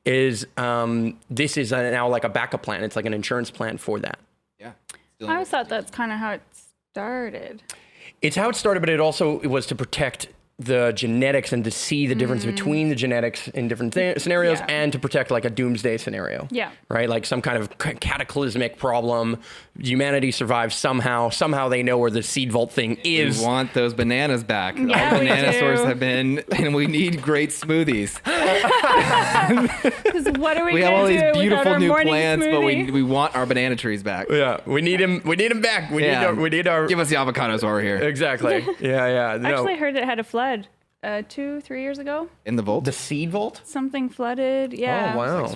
[0.09, 2.83] is um, this is a, now like a backup plan.
[2.83, 4.17] It's like an insurance plan for that.
[4.59, 4.71] Yeah.
[5.21, 6.41] I always thought that's kind of how it
[6.91, 7.61] started.
[8.21, 11.71] It's how it started, but it also it was to protect the genetics and to
[11.71, 12.47] see the difference mm.
[12.53, 14.65] between the genetics in different th- scenarios Yeah.
[14.67, 16.47] and to protect like a doomsday scenario.
[16.51, 16.71] Yeah.
[16.89, 17.07] Right?
[17.07, 19.37] Like some kind of ca- cataclysmic problem.
[19.79, 21.29] Humanity survives somehow.
[21.29, 23.39] Somehow they know where the seed vault thing is.
[23.39, 24.75] We want those bananas back.
[24.77, 28.19] Yeah, All we banana stores have been, and we need great smoothies.
[30.03, 33.03] Because what are we, We have all these beautiful new morning plants, but we, we
[33.03, 34.27] want our banana trees back.
[34.29, 35.21] Yeah, we need them.
[35.23, 35.91] We need him back.
[35.91, 36.19] We Yeah.
[36.19, 36.25] need.
[36.25, 36.87] Our, we need our.
[36.87, 37.97] Give us the avocados while we're here.
[37.97, 38.65] exactly.
[38.79, 39.37] Yeah, yeah.
[39.37, 39.49] No.
[39.49, 40.48] Actually, heard it had a flood
[41.03, 42.27] uh, two, three years ago.
[42.45, 42.83] In the vault.
[42.85, 43.61] the seed vault.
[43.63, 44.73] Something flooded.
[44.73, 45.13] Yeah.
[45.15, 45.55] Oh wow.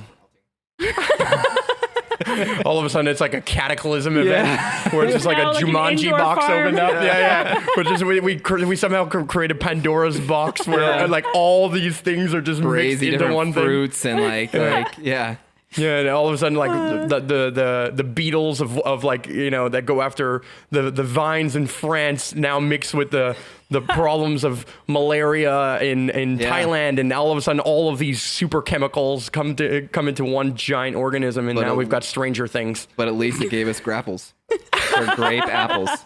[2.66, 5.62] All of a sudden, it's like a cataclysm event where it's just like a like
[5.62, 6.62] an Jumanji indoor box farm.
[6.68, 6.94] opened up.
[7.04, 7.18] Yeah,
[7.54, 7.66] yeah.
[7.76, 11.06] But just we we, cr- we somehow cr- created Pandora's box where Yeah.
[11.06, 13.64] like all these things are just Crazy mixed into different one thing.
[13.64, 15.36] fruits and like like yeah.
[15.78, 19.28] Yeah, and all of a sudden, like the, the the the beetles of of like
[19.28, 23.36] you know that go after the the vines in France now mix with the
[23.70, 26.52] the problems of malaria in in Yeah.
[26.52, 30.24] Thailand, and all of a sudden, all of these super chemicals come to come into
[30.26, 32.88] one giant organism, and But now it- we've got Stranger Things.
[32.96, 34.34] But at least it gave us grapples.
[34.96, 35.90] or grape apples.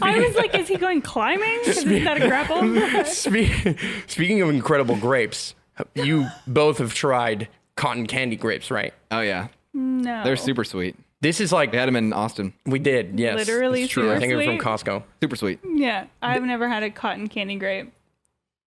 [0.00, 1.60] I was like, is he going climbing?
[1.64, 3.04] Is that a grapple?
[3.04, 5.54] Spe- Speaking of incredible grapes,
[5.94, 8.92] you both have tried cotton candy grapes, right?
[9.10, 9.48] Oh yeah.
[9.74, 10.24] no.
[10.24, 10.96] They're super sweet.
[11.20, 12.52] This is like We had them in Austin.
[12.64, 14.12] we did, yes, Literally it's true.
[14.12, 14.66] I think it was from sweet?
[14.66, 15.02] Costco.
[15.20, 15.58] Super sweet.
[15.64, 16.06] Yeah.
[16.22, 17.92] I've never had a cotton candy grape.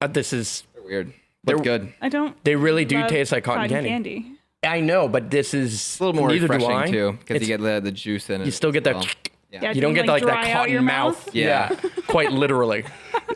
[0.01, 1.13] Uh, this is They're weird.
[1.43, 1.93] But They're- good.
[2.01, 2.41] I don't.
[2.43, 4.33] they really do love taste like cotton, candy.
[4.63, 6.91] I know, but this is It's a little more neither do refreshing I.
[6.91, 8.45] too, because It's- you get the, the juice in it.
[8.45, 8.97] you still get that.
[8.97, 9.13] as well.
[9.51, 9.59] Yeah.
[9.63, 9.71] Yeah.
[9.73, 11.25] You don't get like, like, that dry out cotton your mouth.
[11.27, 11.35] mouth?
[11.35, 11.75] Yeah.
[12.07, 12.83] quite literally.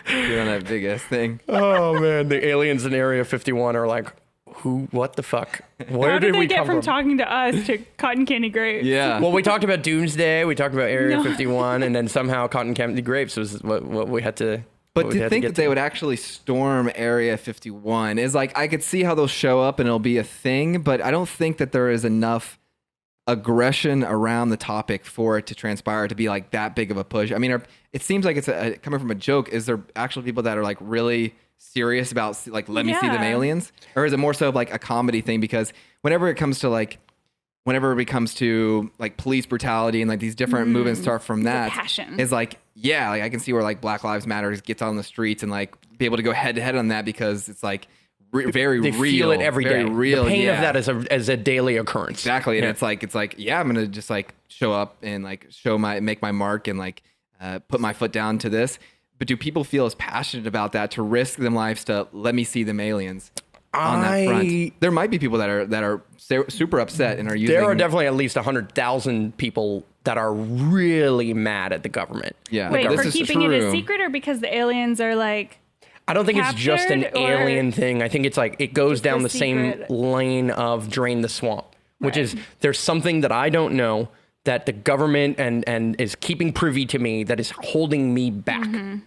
[0.10, 1.40] Doing that big ass thing.
[1.48, 4.12] oh man, the aliens in Area 51 are like,
[4.56, 4.88] who?
[4.92, 5.62] What the fuck?
[5.90, 6.86] Where How did, they we get come from, from?
[6.86, 8.86] talking to us to cotton candy grapes?
[8.86, 9.20] Yeah.
[9.20, 10.44] well, we talked about Doomsday.
[10.46, 11.24] We talked about Area No.
[11.24, 14.64] 51, and then somehow cotton candy grapes was what, what we had to.
[14.94, 18.34] But what we to had think get that they would actually storm Area 51 is
[18.34, 21.12] like I could see how they'll show up and it'll be a thing, but I
[21.12, 22.60] don't think that there is enough
[23.28, 27.04] aggression around the topic for it to transpire to be like that big of a
[27.04, 27.32] push.
[27.32, 27.62] I mean, are,
[27.94, 29.50] it seems like it's a, coming from a joke.
[29.50, 33.22] Is there actual people that are like really serious about like let me see them
[33.22, 35.40] aliens, or is it more so of like a comedy thing?
[35.40, 37.00] Because whenever it comes to like
[37.64, 40.72] whenever it comes to like police brutality and like these different mm.
[40.72, 42.20] movements start from that passion.
[42.20, 45.04] is like yeah like i can see where like black lives matter gets on the
[45.04, 47.88] streets and like be able to go head to head on that because it's like
[48.32, 49.90] re- very They real feel it every very day.
[49.90, 50.54] real the pain yeah.
[50.54, 52.20] of that is a as a daily occurrence.
[52.20, 52.72] exactly and Yeah.
[52.72, 56.00] it's like it's like yeah i'm gonna just like show up and like show my
[56.00, 57.04] make my mark and like
[57.42, 58.80] uh, put my foot down to this
[59.18, 62.44] but do people feel as passionate about that to risk them lives to let me
[62.44, 63.32] see them aliens
[63.74, 66.02] on that I- front there might be people that are that are
[66.50, 71.34] super upset and are using There are definitely at least 100,000 people that are really
[71.34, 72.36] mad at the government.
[72.50, 75.60] yeah Wait, this for is keeping it a secret or because the aliens are like,
[76.08, 78.02] I don't think it's just an alien thing.
[78.02, 81.68] I think it's like it goes down a the same lane of drain the swamp,
[82.00, 82.24] which Right.
[82.24, 84.10] is there's something that I don't know
[84.46, 88.68] that the government and and is keeping privy to me that is holding me back.
[88.68, 89.00] Mm-hmm.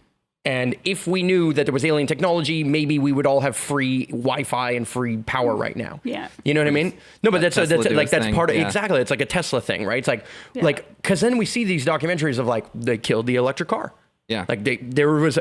[0.45, 4.07] And if we knew that there was alien technology, maybe we would all have free
[4.07, 6.01] Wi-Fi and free power right now.
[6.03, 6.29] Yeah.
[6.45, 6.99] you know what I mean?
[7.23, 8.67] No, but that's Tesla that's do like that's thing, part of yeah.
[8.67, 9.01] exactly.
[9.01, 9.99] It's like a Tesla thing, right?
[9.99, 10.65] It's like Yeah.
[10.65, 13.95] like because then we see these documentaries of like they killed the electric car.
[14.27, 14.45] Yeah.
[14.49, 15.39] Like they, there was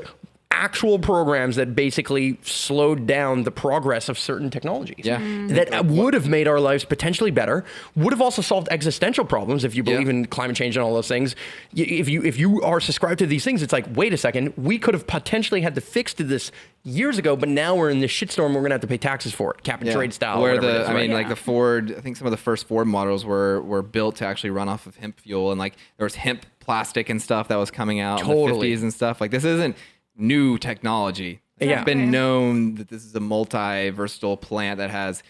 [0.52, 5.06] actual programs that basically slowed down the progress of certain technologies.
[5.06, 5.20] Yeah.
[5.20, 5.49] Mm.
[5.70, 7.64] That would have made our lives potentially better.
[7.95, 10.12] Would have also solved existential problems if you believe Yeah.
[10.12, 11.36] in climate change and all those things.
[11.76, 14.78] If you if you are subscribed to these things, it's like, wait a second, we
[14.78, 16.52] could have potentially had the fix to this
[16.84, 18.54] years ago, but now we're in this shitstorm.
[18.54, 19.93] We're gonna have to pay taxes for it, cap and Yeah.
[19.95, 20.41] trade style.
[20.41, 21.02] Where the is, I right?
[21.02, 24.16] mean, like the Ford, I think some of the first Ford models were were built
[24.18, 27.47] to actually run off of hemp fuel, and like there was hemp plastic and stuff
[27.47, 29.20] that was coming out in the fifties and stuff.
[29.22, 29.76] Like this isn't
[30.16, 31.41] new technology.
[31.59, 31.78] Yeah.
[31.80, 32.09] It's been Okay.
[32.09, 35.22] known that this is a multi versatile plant that has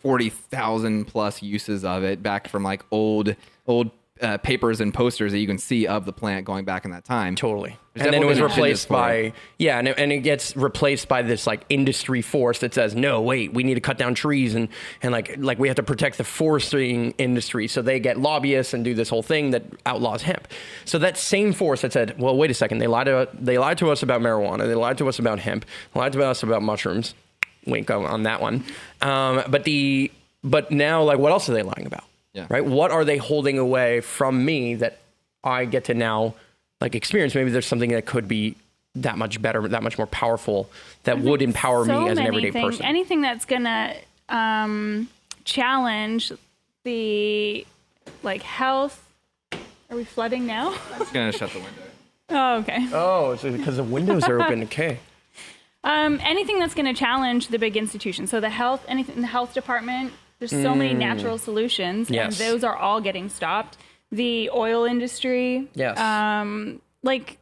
[0.00, 3.36] forty thousand plus uses of it back from like old
[3.66, 3.90] old
[4.22, 7.04] uh, papers and posters that you can see of the plant going back in that
[7.04, 7.34] time.
[7.34, 7.76] Totally.
[7.94, 11.20] There's and then it was replaced by yeah, and it, and it gets replaced by
[11.20, 14.68] this like industry force that says no, wait, we need to cut down trees and
[15.02, 18.82] and like like we have to protect the foresting industry, so they get lobbyists and
[18.82, 20.48] do this whole thing that outlaws hemp.
[20.86, 23.76] So that same force that said, well, wait a second, they lied to they lied
[23.78, 27.14] to us about marijuana, they lied to us about hemp, lied to us about mushrooms.
[27.66, 28.64] Wink on, on that one.
[29.02, 30.10] Um, but the
[30.42, 32.04] but now like what else are they lying about?
[32.32, 32.46] Yeah.
[32.48, 32.64] Right.
[32.64, 34.98] What are they holding away from me that
[35.44, 36.34] I get to now
[36.80, 37.34] like experience?
[37.34, 38.56] Maybe there's something that could be
[38.94, 40.70] that much better, that much more powerful,
[41.04, 42.84] that would empower so me as an everyday things, person.
[42.84, 43.94] Anything that's gonna
[44.28, 45.08] um,
[45.44, 46.32] challenge
[46.84, 47.66] the
[48.22, 48.98] like health.
[49.90, 50.70] Are we flooding now?
[50.92, 51.82] I'm just gonna shut the window.
[52.30, 52.88] oh, okay.
[52.92, 54.62] oh, it's because the windows are open.
[54.64, 54.98] Okay.
[55.84, 58.30] Um, anything that's going to challenge the big institutions.
[58.30, 60.12] So the health, anything the health department.
[60.50, 62.14] There's so many natural solutions, Mm.
[62.14, 62.40] Yes.
[62.40, 63.76] and those are all getting stopped.
[64.10, 65.98] The oil industry, Yes.
[65.98, 67.38] um, like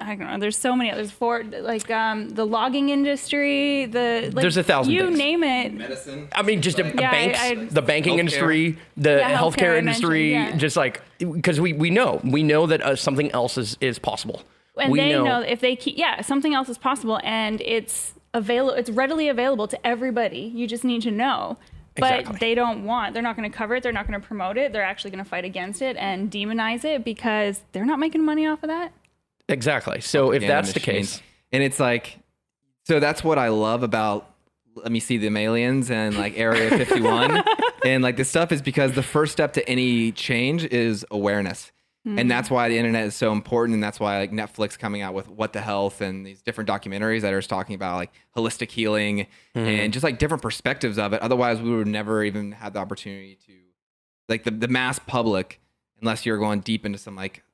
[0.00, 0.38] I don't know.
[0.40, 1.12] There's so many others.
[1.12, 5.18] For like um, the logging industry, the like, There's a thousand You things.
[5.18, 5.74] name it.
[5.74, 6.26] Medicine.
[6.34, 8.18] I mean, just a, a Yeah, banks, I- I- the banking Healthcare.
[8.18, 10.60] industry, the Yeah, healthcare healthcare I industry, mentioned, yeah.
[10.60, 14.42] just like because we we know we know that uh, something else is is possible.
[14.76, 15.40] and we they know.
[15.40, 19.78] if they keep yeah something else is possible and it's available it's readily available to
[19.86, 21.58] everybody you just need to know
[21.96, 22.38] but Exactly.
[22.40, 24.72] they don't want they're not going to cover it they're not going to promote it
[24.72, 28.46] they're actually going to fight against it and demonize it because they're not making money
[28.46, 28.92] off of that
[29.48, 30.00] exactly.
[30.00, 31.20] So if that's the case,
[31.52, 32.18] And it's like,
[32.84, 34.30] so that's what I love about
[34.74, 37.42] Let Me See Them Aliens and like Area 51.
[37.84, 41.70] and like this stuff is because the first step to any change is awareness.
[42.04, 42.28] And mm-hmm.
[42.28, 43.74] that's why the internet is so important.
[43.74, 47.20] And that's why like Netflix coming out with What the Health and these different documentaries
[47.20, 49.90] that are just talking about like holistic healing and mm-hmm.
[49.92, 51.22] just like different perspectives of it.
[51.22, 53.52] Otherwise, we would never even have the opportunity to
[54.28, 55.60] like the, the mass public,
[56.00, 57.44] unless you're going deep into some like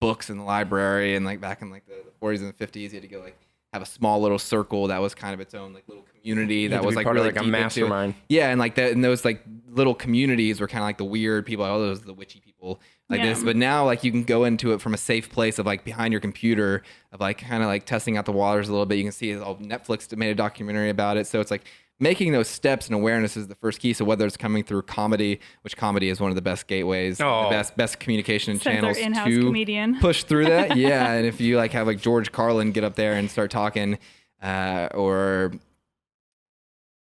[0.00, 2.82] books in the library and like back in like the, the 40s and the 50s
[2.82, 3.38] you had to go like
[3.72, 6.84] have a small little circle that was kind of its own like little community that
[6.84, 8.14] was like part of, really like, a mastermind.
[8.28, 11.46] yeah and like that and those like little communities were kind of like the weird
[11.46, 12.80] people oh those are the witchy people
[13.12, 13.26] like Yeah.
[13.34, 15.84] this but now like you can go into it from a safe place of like
[15.84, 16.82] behind your computer
[17.12, 19.34] of like kind of like testing out the waters a little bit you can see
[19.36, 21.62] oh netflix made a documentary about it so it's like
[22.00, 25.38] making those steps and awareness is the first key so whether it's coming through comedy
[25.60, 27.44] which comedy is one of the best gateways Oh.
[27.44, 28.96] the best best communication Since channels
[29.26, 29.98] to comedian.
[30.00, 30.76] push through that.
[30.76, 33.98] yeah, and if you like have like George Carlin get up there and start talking,
[34.42, 35.50] uh, or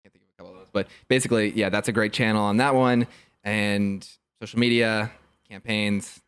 [0.02, 2.58] can't think of a couple of those, but basically, yeah, that's a great channel on
[2.58, 3.06] that one.
[3.44, 4.06] And
[4.40, 5.10] social media
[5.52, 6.20] campaigns,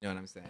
[0.00, 0.46] you know what I'm saying?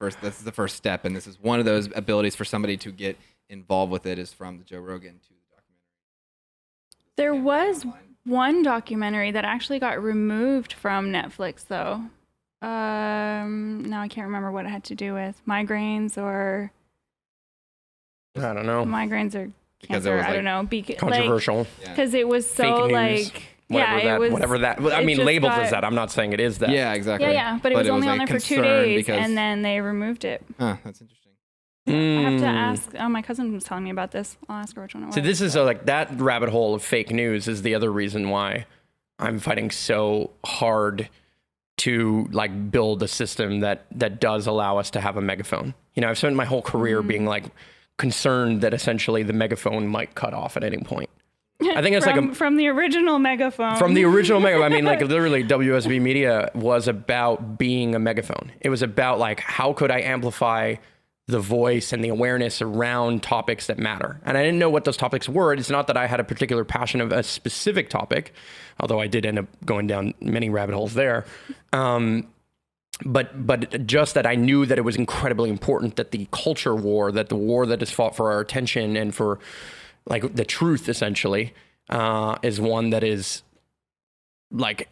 [0.00, 2.76] First, this is the first step, and this is one of those abilities for somebody
[2.78, 3.16] to get
[3.48, 7.14] involved with it is from the Joe Rogan to the documentary.
[7.16, 7.84] there was
[8.24, 12.02] one documentary that actually got removed from Netflix, though.
[12.60, 16.72] Um, now I can't remember what it had to do with migraines or
[18.36, 18.84] I don't know.
[18.84, 20.16] migraines or Because it cancer.
[20.16, 20.62] was, I don't know.
[20.64, 21.66] Because Controversial.
[21.84, 22.92] because it was so Fake news,
[23.32, 24.80] like whatever yeah, that, it was whatever that.
[24.80, 25.84] I mean, just labeled got- as that.
[25.84, 26.70] I'm not saying it is that.
[26.70, 27.28] Yeah, exactly.
[27.28, 29.80] Yeah, yeah, but it was only on there for two days, because- and then they
[29.80, 30.44] removed it.
[30.58, 31.32] Huh, that's interesting.
[31.86, 31.90] I
[32.30, 32.54] have to Mm.
[32.54, 32.90] ask.
[32.98, 34.36] Oh, my cousin was telling me about this.
[34.48, 35.14] I'll ask her which one it was.
[35.14, 38.28] So this is uh like that rabbit hole of fake news is the other reason
[38.28, 38.66] why
[39.18, 41.08] I'm fighting so hard
[41.78, 45.72] to like build a system that that does allow us to have a megaphone.
[45.94, 47.44] You know, I've spent my whole career being like
[47.96, 51.08] concerned that essentially the megaphone might cut off at any point.
[51.60, 53.76] I think it's like from, a from the original megaphone.
[53.76, 54.72] from the original megaphone.
[54.72, 59.40] i mean like literally wsb media was about being a megaphone it was about like
[59.40, 60.76] how could i amplify
[61.26, 64.96] the voice and the awareness around topics that matter and i didn't know what those
[64.96, 68.32] topics were it's not that i had a particular passion of a specific topic
[68.78, 71.24] although i did end up going down many rabbit holes there
[71.72, 72.28] um,
[73.04, 77.12] but but just that I knew that it was incredibly important that the culture war,
[77.12, 79.38] that the war that is fought for our attention and for
[80.08, 81.54] like the truth essentially,
[81.88, 83.42] uh, is one that is
[84.50, 84.88] like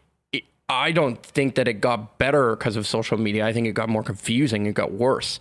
[0.69, 3.47] I don't think that it got better because of social media.
[3.47, 4.67] I think it got more confusing.
[4.67, 5.39] It got worse.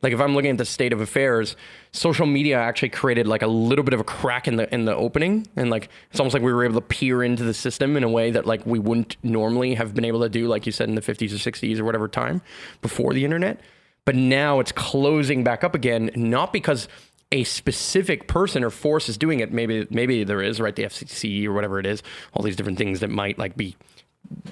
[0.00, 1.56] Like if I'm looking at the state of affairs,
[1.90, 4.94] social media actually created like a little bit of a crack in the in the
[4.94, 8.04] opening, and like it's almost like we were able to peer into the system in
[8.04, 10.88] a way that like we wouldn't normally have been able to do, like you said
[10.88, 12.40] in the 50s or 60s or whatever time
[12.80, 13.60] before the internet.
[14.04, 16.86] But now it's closing back up again, not because
[17.30, 19.52] a specific person or force is doing it.
[19.52, 22.02] Maybe maybe there is right, the FCC or whatever it is,
[22.32, 23.76] all these different things that might like be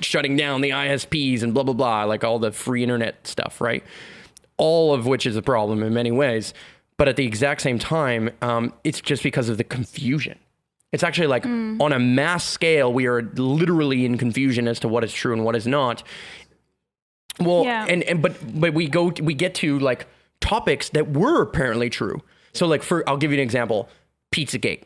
[0.01, 3.83] shutting down the ISPs and blah blah blah, like all the free internet stuff, right?
[4.59, 6.53] All of which is a problem in many ways.
[6.99, 10.39] But at the exact same time, um, it's just because of the confusion.
[10.93, 15.05] It's actually like on a mass scale, we are literally in confusion as to what
[15.05, 16.03] is true and what is not.
[17.39, 17.85] Well, Yeah.
[17.89, 20.07] and, and but but we go we get to like
[20.41, 22.23] topics that were apparently true.
[22.57, 23.89] So like for I'll give you an example,
[24.33, 24.83] Pizzagate,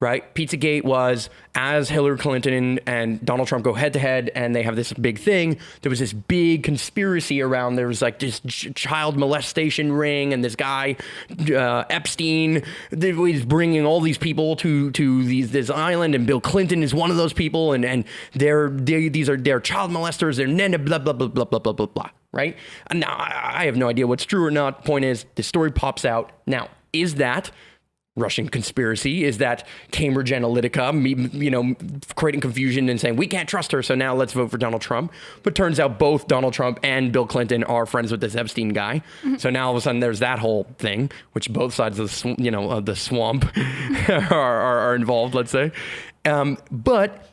[0.00, 0.34] right?
[0.34, 4.74] Pizzagate was as Hillary Clinton and Donald Trump go head to head, and they have
[4.74, 5.58] this big thing.
[5.82, 7.76] There was this big conspiracy around.
[7.76, 10.96] There was like this ch- child molestation ring, and this guy
[11.54, 16.40] uh, Epstein that was bringing all these people to to these this island, and Bill
[16.40, 20.36] Clinton is one of those people, and and they're they, these are they're child molesters.
[20.36, 22.10] They're blah blah blah blah blah blah blah blah.
[22.32, 22.56] Right?
[22.92, 24.84] Now I have no idea what's true or not.
[24.84, 26.32] Point is, the story pops out.
[26.46, 27.50] Now, is that
[28.14, 29.24] Russian conspiracy?
[29.24, 31.74] Is that Cambridge Analytica, you know,
[32.14, 35.12] creating confusion and saying we can't trust her, so now let's vote for Donald Trump?
[35.42, 39.02] But turns out both Donald Trump and Bill Clinton are friends with this Epstein guy.
[39.38, 42.14] So now all of a sudden there's that whole thing, which both sides of the
[42.14, 43.50] sw- you know of the swamp
[44.08, 45.34] are, are, are involved.
[45.34, 45.72] Let's say,
[46.26, 47.30] um, but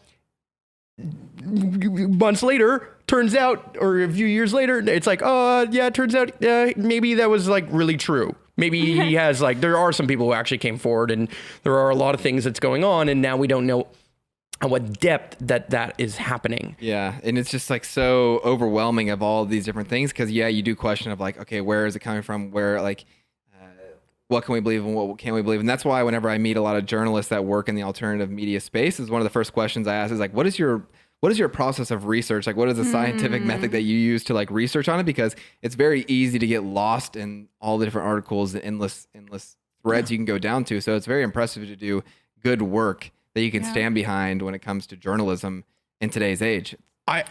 [1.44, 6.14] months later turns out or a few years later it's like oh yeah it turns
[6.14, 10.08] out uh, maybe that was like really true maybe he has like there are some
[10.08, 11.30] people who actually came forward and
[11.64, 13.88] there are a lot of things that's going on and now we don't know
[14.62, 19.24] at what depth that that is happening Yeah, and it's just like so overwhelming of
[19.24, 21.96] all of these different things because yeah, you do question of like, okay, where is
[21.96, 22.52] it coming from?
[22.52, 23.06] Where like,
[23.56, 23.66] uh,
[24.28, 25.62] what can we believe and what can't we believe?
[25.62, 28.30] And that's why whenever I meet a lot of journalists that work in the alternative
[28.30, 30.84] media space, is one of the first questions I ask is like, what is your
[31.22, 32.48] what is your process of research?
[32.48, 33.74] Like, what is the scientific method mm.
[33.74, 35.04] that you use to like research on it?
[35.04, 39.58] Because it's very easy to get lost in all the different articles and endless endless
[39.84, 40.82] threads you can go down to.
[40.82, 42.04] So it's very impressive to do
[42.42, 43.72] good work that you can Yeah.
[43.72, 45.66] stand behind when it comes to journalism
[46.02, 46.76] in today's age.
[47.08, 47.26] I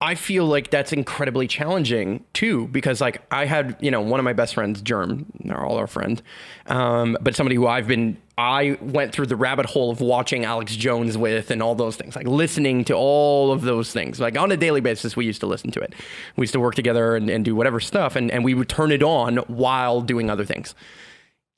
[0.00, 4.24] I feel like that's incredibly challenging too, because like I had, you know, one of
[4.24, 6.22] my best friends, Germ, they're all our friend,
[6.66, 10.76] um, but somebody who I've been, I went through the rabbit hole of watching Alex
[10.76, 14.20] Jones with and all those things, like listening to all of those things.
[14.20, 15.94] Like on a daily basis, we used to listen to it.
[16.36, 18.92] We used to work together and, and do whatever stuff, and, and we would turn
[18.92, 20.76] it on while doing other things.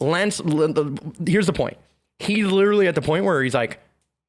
[0.00, 0.40] Lance,
[1.26, 1.76] here's the point.
[2.18, 3.80] He's literally at the point where he's like,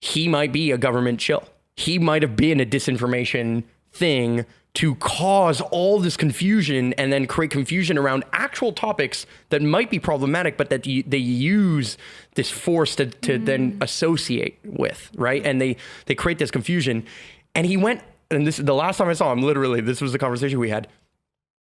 [0.01, 1.47] he might be a government chill.
[1.77, 7.51] He might have been a disinformation thing to cause all this confusion and then create
[7.51, 11.97] confusion around actual topics that might be problematic, but that they use
[12.35, 13.83] this force to, to then mm.
[13.83, 15.45] associate with, right?
[15.45, 15.75] And they
[16.05, 17.05] they create this confusion.
[17.53, 20.13] And he went, and this is the last time I saw him, literally, this was
[20.13, 20.87] the conversation we had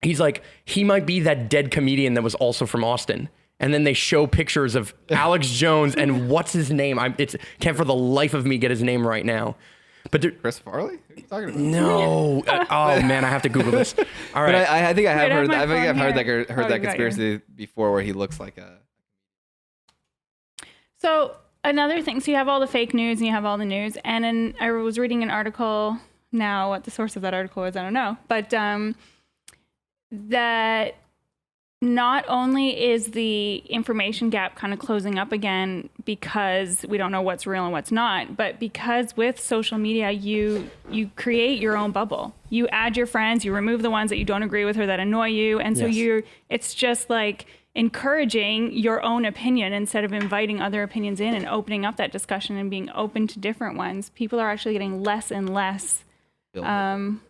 [0.02, 3.30] he's like he might be that dead comedian that was also from Austin.
[3.60, 7.00] And then they show pictures of Alex Jones and what's his name?
[7.00, 9.56] I it's can't for the life of me get his name right now.
[10.12, 11.00] But there, Chris Farley?
[11.08, 11.60] Who are you talking about?
[11.60, 13.94] no, Uh, oh man, I have to Google this.
[14.34, 15.48] All But I, I think I have Wait, I have heard.
[15.50, 16.46] my I think I've heard that here.
[16.50, 18.78] heard Oh, that you got your- conspiracy before, where he looks like a.
[21.00, 22.20] So another thing.
[22.22, 23.98] So you have all the fake news and you have all the news.
[24.04, 25.98] And then I was reading an article.
[26.32, 28.18] Now, what the source of that article is, I don't know.
[28.28, 28.96] But um,
[30.12, 30.96] that
[31.82, 37.22] not only is the information gap kind of closing up again because we don't know
[37.22, 41.92] what's real and what's not, but because with social media you you create your own
[41.92, 42.34] bubble.
[42.50, 45.00] You add your friends, you remove the ones that you don't agree with or that
[45.00, 45.96] annoy you, and so Yes.
[45.96, 51.46] you're it's just like encouraging your own opinion instead of inviting other opinions in and
[51.46, 54.10] opening up that discussion and being open to different ones.
[54.16, 56.04] People are actually getting less and less
[56.56, 57.22] Bill, um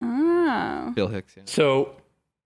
[0.00, 0.92] oh.
[0.94, 1.34] Bill Hicks.
[1.36, 1.42] Yeah.
[1.46, 1.96] So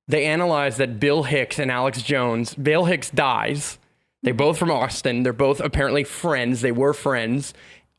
[0.09, 3.78] they analyzed that Bill Hicks and Alex Jones, Bill Hicks dies.
[4.22, 5.22] They're both from Austin.
[5.22, 6.61] They're both apparently friends.
[6.61, 7.55] They were friends.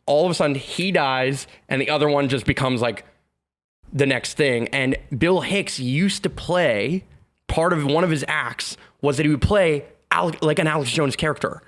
[0.05, 3.05] All of a sudden, he dies, and the other one just becomes like
[3.91, 4.67] the next thing.
[4.69, 7.03] And Bill Hicks used to play
[7.47, 10.91] part of one of his acts was that he would play Alec, like an Alex
[10.91, 11.61] Jones character.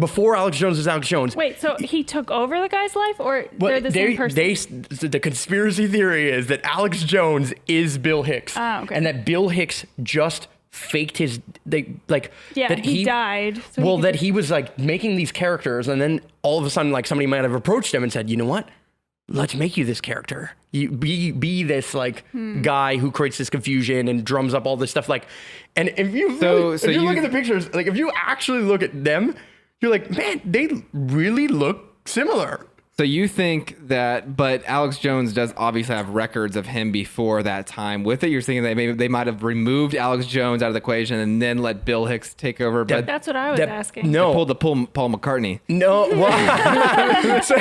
[0.00, 3.44] Before Alex Jones was Alex Jones, Wait, so he took over the guy's life or
[3.58, 4.86] well, they're the they, same person?
[4.90, 8.94] they- the conspiracy theory is that Alex Jones is Bill Hicks, Ah, okay.
[8.94, 13.60] and that Bill Hicks just faked his they like yeah, that he, died.
[13.72, 16.70] So well, could that he was like making these characters, and then all of a
[16.70, 18.68] sudden, like somebody might have approached him and said, "You know what?
[19.28, 20.52] Let's make you this character.
[20.72, 22.62] You be be this like Hmm.
[22.62, 25.26] guy who creates this confusion and drums up all this stuff." Like,
[25.76, 27.96] and if you So- really- so if you, you- look at the pictures, like if
[27.96, 29.34] you actually look at them,
[29.80, 32.66] you're like, man, they really look similar.
[33.00, 37.66] So you think that, but Alex Jones does obviously have records of him before that
[37.66, 38.04] time.
[38.04, 40.80] With it, you're thinking that maybe they might have removed Alex Jones out of the
[40.80, 42.84] equation and then let Bill Hicks take over.
[42.84, 44.12] But That's what I was That- asking.
[44.12, 45.60] No, pulled the Paul, Paul McCartney.
[45.66, 47.56] No, well, so,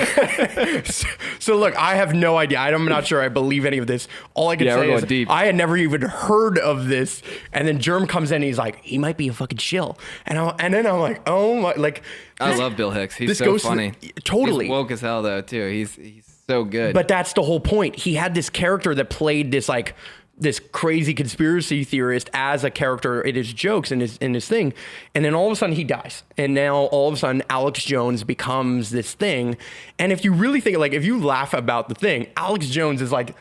[0.84, 1.08] so-
[1.40, 2.58] so look, I have no idea.
[2.60, 4.10] I'm not sure I believe any of this.
[4.34, 5.30] All I can Yeah, say is deep.
[5.30, 7.22] I had never even heard of this.
[7.54, 9.98] And then Germ comes in, and he's like, he might be a fucking shill.
[10.26, 12.04] And I, and then I'm like, oh my, like,
[12.40, 13.16] I love Bill Hicks.
[13.16, 13.94] He's so to- funny.
[14.24, 14.66] totally.
[14.66, 15.68] He's woke as hell though too.
[15.68, 16.94] He's he's so good.
[16.94, 17.96] But that's the whole point.
[17.96, 19.96] He had this character that played this like
[20.38, 24.74] this crazy conspiracy theorist as a character in his jokes and his in his thing,
[25.14, 27.84] and then all of a sudden he dies, and now all of a sudden Alex
[27.84, 29.58] Jones becomes this thing.
[29.98, 33.12] And if you really think like if you laugh about the thing, Alex Jones is
[33.12, 33.36] like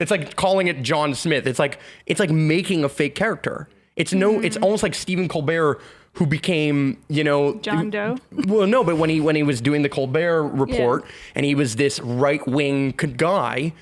[0.00, 1.46] it's like calling it John Smith.
[1.46, 3.68] It's like it's like making a fake character.
[3.96, 4.40] It's no.
[4.40, 4.62] It's mm.
[4.62, 5.80] almost like Stephen Colbert.
[6.14, 8.16] Who became, you know, John Doe?
[8.46, 11.04] well, no, but when he when he was doing the Colbert report
[11.34, 13.72] and he was this right wing guy,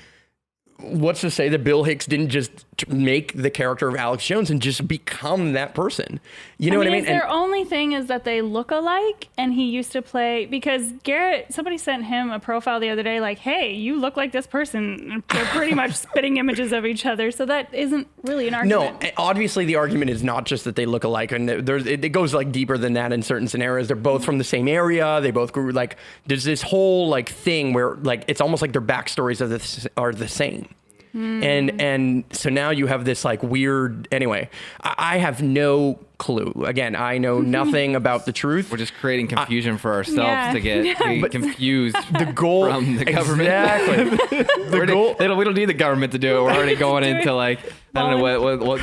[0.79, 4.61] what's to say that Bill Hicks didn't just make the character of Alex Jones and
[4.61, 6.19] just become that person?
[6.57, 7.05] You know I mean, what I mean?
[7.05, 11.53] their only thing is that they look alike, and he used to play because Garrett.
[11.53, 15.11] Somebody sent him a profile the other day, like, "Hey, you look like this person."
[15.11, 18.81] And They're pretty much spitting images of each other, so that isn't really an no,
[18.81, 19.03] argument.
[19.03, 22.09] eh, obviously the argument is not just that they look alike, and there's it, it
[22.09, 23.87] goes like deeper than that in certain scenarios.
[23.87, 25.19] They're both from the same area.
[25.21, 28.81] They both grew like there's this whole like thing where like it's almost like their
[28.81, 30.67] backstories are the are the same.
[31.15, 34.07] And and so now you have this like weird.
[34.11, 34.49] Anyway,
[34.81, 36.63] I, I have no clue.
[36.65, 38.71] Again, I know nothing about the truth.
[38.71, 40.53] we're just creating confusion for ourselves Yeah.
[40.53, 41.21] to get, Yeah.
[41.21, 41.95] to confused.
[42.17, 43.41] the goal From the government.
[43.49, 44.49] Exactly.
[44.71, 46.41] We're- goal- they don't, we don't need the government to do it.
[46.43, 47.59] We're already going Doing into like
[47.93, 48.81] I don't know what what, what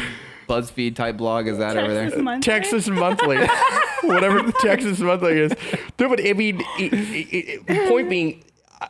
[0.48, 2.16] BuzzFeed type blog is that over there.
[2.22, 2.40] Monthly.
[2.42, 3.38] Texas Monthly,
[4.02, 5.52] whatever the Texas Monthly is.
[5.98, 8.44] No, but I mean, it, it, it, point being,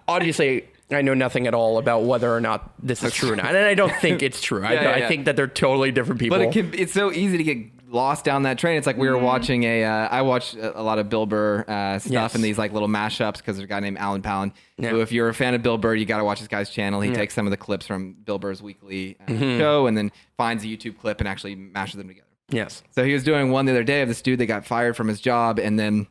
[0.08, 3.46] obviously, I know nothing at all about whether or not this is true or not,
[3.46, 4.64] and I don't think it's true.
[4.64, 5.08] I, Yeah, yeah, I yeah.
[5.08, 6.38] think that they're totally different people.
[6.38, 8.76] But it can, it's so easy to get lost down that train.
[8.78, 9.84] It's like we were watching a.
[9.84, 12.34] Uh, I watch a, a lot of Bill Burr uh, stuff Yes.
[12.34, 14.52] and these like little mashups because there's a guy named Alan Palin.
[14.78, 14.90] Yeah.
[14.90, 17.00] Who, if you're a fan of Bill Burr, you got to watch this guy's channel.
[17.00, 20.62] He takes some of the clips from Bill Burr's weekly uh, show and then finds
[20.64, 22.26] a YouTube clip and actually mashes them together.
[22.50, 22.82] yes.
[22.92, 25.06] So he was doing one the other day of this dude that got fired from
[25.08, 26.06] his job and then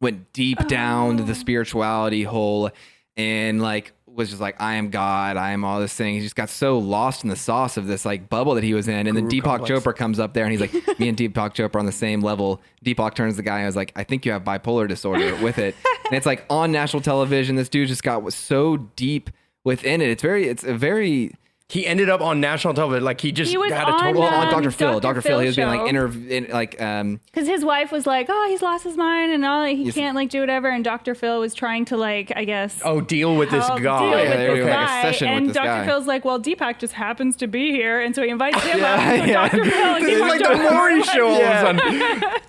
[0.00, 2.70] went deep down to the spirituality hole
[3.16, 6.14] and like was just like, I am God, I am all this thing.
[6.14, 8.88] He just got so lost in the sauce of this like bubble that he was
[8.88, 9.06] in.
[9.06, 9.84] And then Guru Deepak complex.
[9.84, 12.60] Chopra comes up there and he's like, Me and Deepak Chopra on the same level.
[12.84, 15.58] Deepak turns to the guy and was like, I think you have bipolar disorder with
[15.58, 15.74] it.
[16.06, 19.30] and it's like on national television, this dude just got so deep
[19.64, 20.08] within it.
[20.10, 21.32] It's very, it's a very
[21.70, 23.04] He ended up on national television.
[23.04, 24.22] Like he just He was had a on, total.
[24.22, 24.70] well on Um, Dr.
[24.72, 24.98] Phil.
[24.98, 25.14] Dr.
[25.14, 25.20] Dr.
[25.22, 25.86] Phil, he was being like show.
[25.86, 29.44] inter, in, like um Because his wife was like, "Oh, he's lost his mind, and
[29.44, 29.94] all he Yes.
[29.94, 31.14] can't like do whatever." And Dr.
[31.14, 33.98] Phil was trying to like, I guess, oh, deal with this help guy.
[34.00, 35.02] deal Yeah, with they this doing, like, a guy.
[35.02, 35.66] session with and this Dr.
[35.66, 35.86] guy.
[35.86, 38.94] Phil's like, "Well, Deepak just happens to be here," and so he invites him Yeah,
[38.94, 39.00] up.
[39.20, 39.48] So yeah.
[39.48, 39.64] Dr.
[39.70, 41.68] Phil and This is Deepak like the Chopra Maury were show all Yeah.
[41.70, 42.00] of a sudden.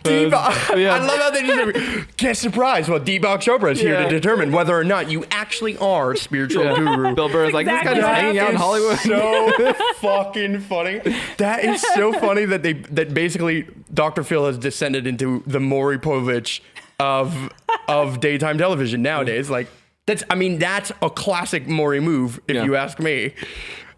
[0.03, 0.95] Deepak, yeah.
[0.95, 2.89] I love how they just get surprised.
[2.89, 4.03] Well, Deepak Chopra is here Yeah.
[4.05, 6.75] to determine whether or not you actually are a spiritual Yeah.
[6.75, 7.13] guru.
[7.15, 8.97] Bill Burr is like, this guy's what just hanging out in Hollywood.
[9.11, 11.01] So fucking funny.
[11.37, 14.23] That is so funny that they that basically Dr.
[14.23, 16.61] Phil has descended into the Maury Povich
[16.99, 17.51] of
[17.87, 19.49] of daytime television nowadays.
[19.49, 19.67] Like
[20.05, 22.63] that's I mean that's a classic Maury move if Yeah.
[22.63, 23.33] you ask me.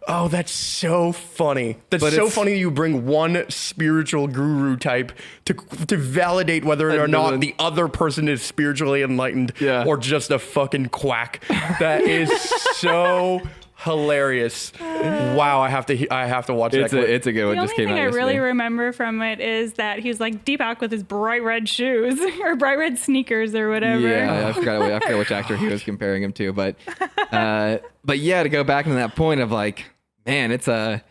[0.06, 1.78] Oh, that's so funny.
[1.90, 5.14] That's But so funny you bring one spiritual guru type
[5.46, 9.86] to to validate whether or not the other person is spiritually enlightened Yeah.
[9.88, 11.42] or just a fucking quack.
[11.80, 12.30] That is
[12.76, 13.42] so
[13.84, 14.72] hilarious.
[14.80, 17.10] Wow, I have to I have to watch It's that clip.
[17.10, 17.56] a it's a good one.
[17.58, 20.20] The Just only came thing out I really remember from it is that he was
[20.20, 24.08] like Deepak with his bright red shoes or bright red sneakers or whatever.
[24.08, 24.82] Yeah, I forgot.
[24.82, 26.76] I forgot which actor he was comparing him to, but
[27.32, 29.86] uh, but yeah, to go back to that point of like,
[30.26, 31.04] man, it's a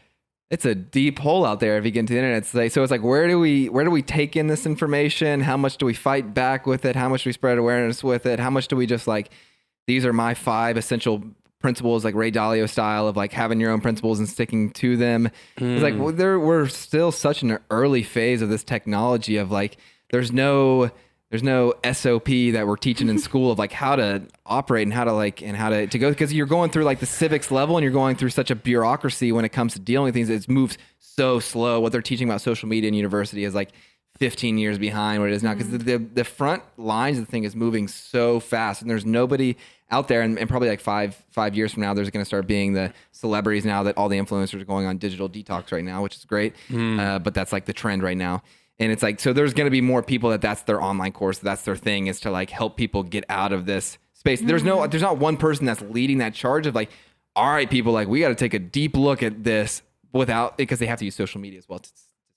[0.50, 2.38] it's a deep hole out there if you get into the internet.
[2.38, 5.40] It's like, so it's like, where do we where do we take in this information?
[5.40, 6.94] How much do we fight back with it?
[6.94, 8.38] How much do we spread awareness with it?
[8.38, 9.30] How much do we just like,
[9.86, 11.22] these are my five essential
[11.62, 15.30] principles, like Ray Dalio style of like having your own principles and sticking to them.
[15.56, 16.02] It's like hmm.
[16.02, 19.78] well, there we're still such an early phase of this technology of like,
[20.10, 20.90] there's no
[21.32, 25.04] there's no SOP that we're teaching in school of like how to operate and how
[25.04, 27.78] to like and how to, to go because you're going through like the civics level
[27.78, 30.28] and you're going through such a bureaucracy when it comes to dealing with things.
[30.28, 31.80] It moves so slow.
[31.80, 33.70] What they're teaching about social media in university is like
[34.18, 35.78] 15 years behind what it is now because hmm.
[35.78, 39.56] the, the the front lines of the thing is moving so fast and there's nobody
[39.92, 42.46] out there and, and probably like five five years from now there's going to start
[42.46, 46.02] being the celebrities now that all the influencers are going on digital detox right now
[46.02, 46.54] which is great.
[46.98, 48.42] Uh, but that's like the trend right now.
[48.78, 51.38] And it's like so there's going to be more people that that's their online course
[51.38, 54.40] that's their thing is to like help people get out of this space.
[54.40, 56.90] There's no there's not one person that's leading that charge of like
[57.36, 59.82] all right people like we got to take a deep look at this
[60.12, 61.90] without because they have to use social media as well to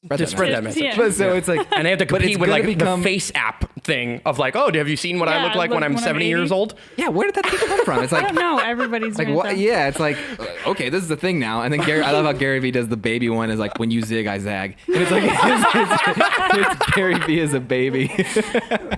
[0.06, 0.84] spread to that spread that message.
[0.84, 0.97] message.
[0.97, 1.03] Yeah.
[1.06, 3.32] but so it's like And they have to but compete with like become- the face
[3.36, 5.93] app thing of like, oh, have you seen what I look like when look, I'm
[5.93, 6.74] when I'm 70 years old?
[6.97, 8.58] yeah where did that thing come from it's I like don't know.
[8.58, 10.18] Everybody's like what it, yeah it's like
[10.68, 12.88] okay this is the thing now and then gary i love how gary vee does
[12.88, 16.78] the baby one is like when you zig i zag and it's like it's, it's,
[16.80, 18.12] it's gary vee as a baby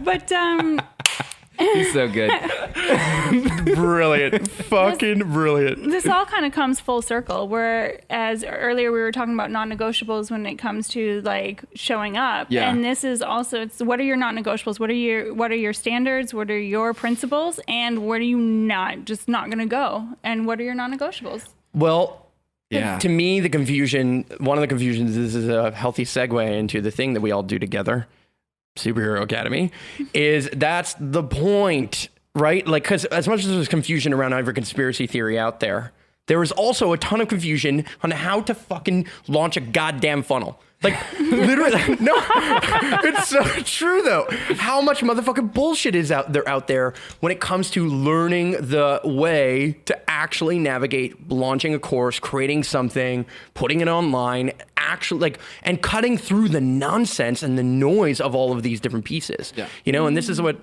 [0.03, 0.81] But um,
[1.59, 2.31] he's so good
[3.75, 4.47] brilliant.
[4.49, 5.89] Fucking brilliant.
[5.89, 7.47] this all kind of comes full circle.
[7.47, 12.69] Whereas earlier we were talking about non-negotiables when it comes to like showing up, Yeah.
[12.69, 14.79] and this is also it's what are your non-negotiables?
[14.79, 16.33] What are your what are your standards?
[16.33, 17.59] What are your principles?
[17.67, 20.07] And where are you not just not going to go?
[20.23, 21.47] And what are your non-negotiables?
[21.73, 22.25] Well,
[22.69, 26.81] yeah to me, the confusion, one of the confusions this is a healthy segue into
[26.81, 28.07] the thing that we all do together,
[28.77, 29.71] Superhero Academy,
[30.13, 32.65] is that's the point, right?
[32.67, 35.93] Like, because as much as there's confusion around every conspiracy theory out there,
[36.27, 40.59] there is also a ton of confusion on how to fucking launch a goddamn funnel.
[40.83, 42.13] Like, literally, no,
[43.03, 44.27] it's so true though.
[44.57, 49.01] How much motherfucking bullshit is out there out there when it comes to learning the
[49.03, 53.25] way to actually navigate launching a course, creating something,
[53.55, 58.51] putting it online, actually like, and cutting through the nonsense and the noise of all
[58.51, 59.53] of these different pieces.
[59.55, 59.67] Yeah.
[59.83, 60.57] You know, and this is what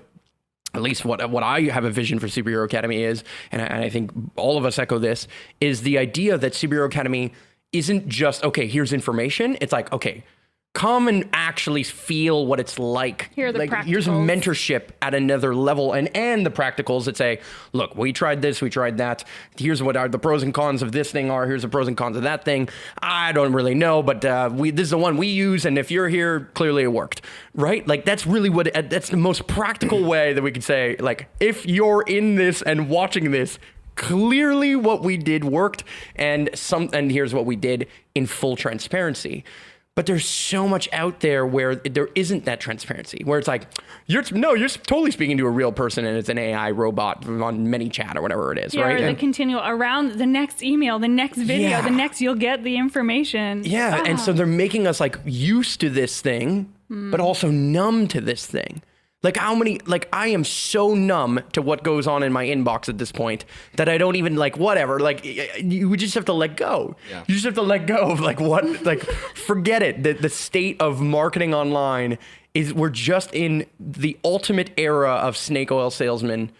[0.75, 3.85] at least what what I have a vision for Superhero Academy is, and I, and
[3.85, 5.27] I think all of us echo this,
[5.61, 7.33] is the idea that Superhero Academy
[7.75, 8.67] isn't just okay.
[8.67, 9.59] Here's information.
[9.61, 10.25] It's like okay,
[10.75, 13.31] come and actually feel what it's like.
[13.35, 17.41] Here are the like, Here's mentorship at another level, and and the practicals that say,
[17.73, 19.25] look, we tried this, we tried that.
[19.57, 21.47] Here's what are the pros and cons of this thing are.
[21.47, 22.69] Here's the pros and cons of that thing.
[23.01, 25.91] I don't really know, but uh, we this is the one we use, and if
[25.91, 27.23] you're here, clearly it worked,
[27.55, 27.87] right?
[27.87, 31.65] Like that's really what that's the most practical way that we could say, like, if
[31.65, 33.59] you're in this and watching this.
[33.97, 35.85] Clearly, what we did worked,
[36.17, 39.45] and some, and here's what we did in full transparency.
[39.97, 43.69] But there's so much out there where there isn't that transparency, where it's like,
[44.07, 47.69] you're no, you're totally speaking to a real person and it's an AI robot on
[47.69, 48.97] ManyChat or whatever it is, Yeah, right?
[48.97, 51.81] or the And- continual around the next email, the next video, Yeah.
[51.83, 53.63] the next you'll get the information.
[53.65, 54.35] yeah, and so ah.
[54.35, 58.83] they're making us like used to this thing, but also numb to this thing.
[59.25, 59.81] Like how many?
[59.87, 63.47] Like I am so numb to what goes on in my inbox at this point
[63.77, 65.01] that I don't even like whatever.
[65.01, 66.95] Like you just have to let go.
[67.11, 67.25] Yeah.
[67.27, 68.85] You just have to let go of like what?
[68.85, 70.03] Like forget it.
[70.03, 72.19] The the state of marketing online
[72.53, 76.53] is we're just in the ultimate era of snake oil salesman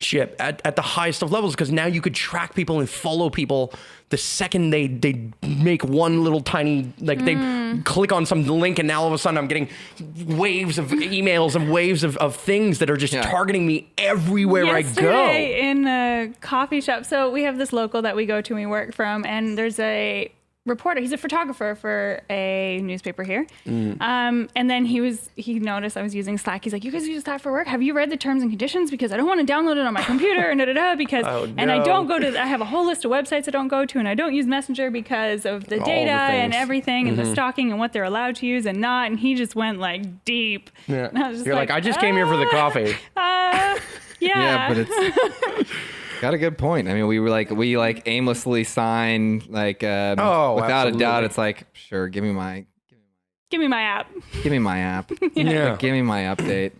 [0.00, 3.30] ship at, at the highest of levels because now you could track people and follow
[3.30, 3.72] people
[4.10, 7.80] the second they they make one little tiny like they hmm.
[7.82, 9.68] click on some link and now all of a sudden I'm getting
[10.26, 13.22] waves of emails and waves of, of things that are just Yeah.
[13.22, 14.88] targeting me everywhere I go.
[14.88, 17.04] Yesterday in a coffee shop.
[17.04, 19.78] So we have this local that we go to and we work from, and there's
[19.78, 20.30] a
[20.66, 21.00] reporter.
[21.00, 23.46] He's a photographer for a newspaper here.
[23.66, 24.00] Mm.
[24.00, 26.64] Um, and then he was he noticed I was using Slack.
[26.64, 27.66] He's like, "You guys use Slack for work?
[27.66, 28.90] Have you read the terms and conditions?
[28.90, 30.94] Because I don't want to download it on my computer and da da da.
[30.94, 32.40] Because Oh, and I don't go to.
[32.40, 34.46] I have a whole list of websites I don't go to, and I don't use
[34.46, 36.62] Messenger because of the All the data and things.
[36.62, 39.08] everything and the stalking and what they're allowed to use and not.
[39.10, 40.70] And he just went like deep.
[40.86, 41.08] Yeah.
[41.08, 42.94] And I was just You're like, I just came here for the "Ah, coffee.
[43.16, 43.78] Uh, yeah.
[44.20, 45.70] Yeah, but it's
[46.24, 46.88] got a good point.
[46.88, 51.24] I mean, we were like we like aimlessly sign like um, Oh, without a doubt.
[51.24, 52.64] It's like sure, give me my
[53.50, 54.10] Give me my app.
[54.42, 55.70] give me my app, Yeah.
[55.70, 56.72] Like, give me my update.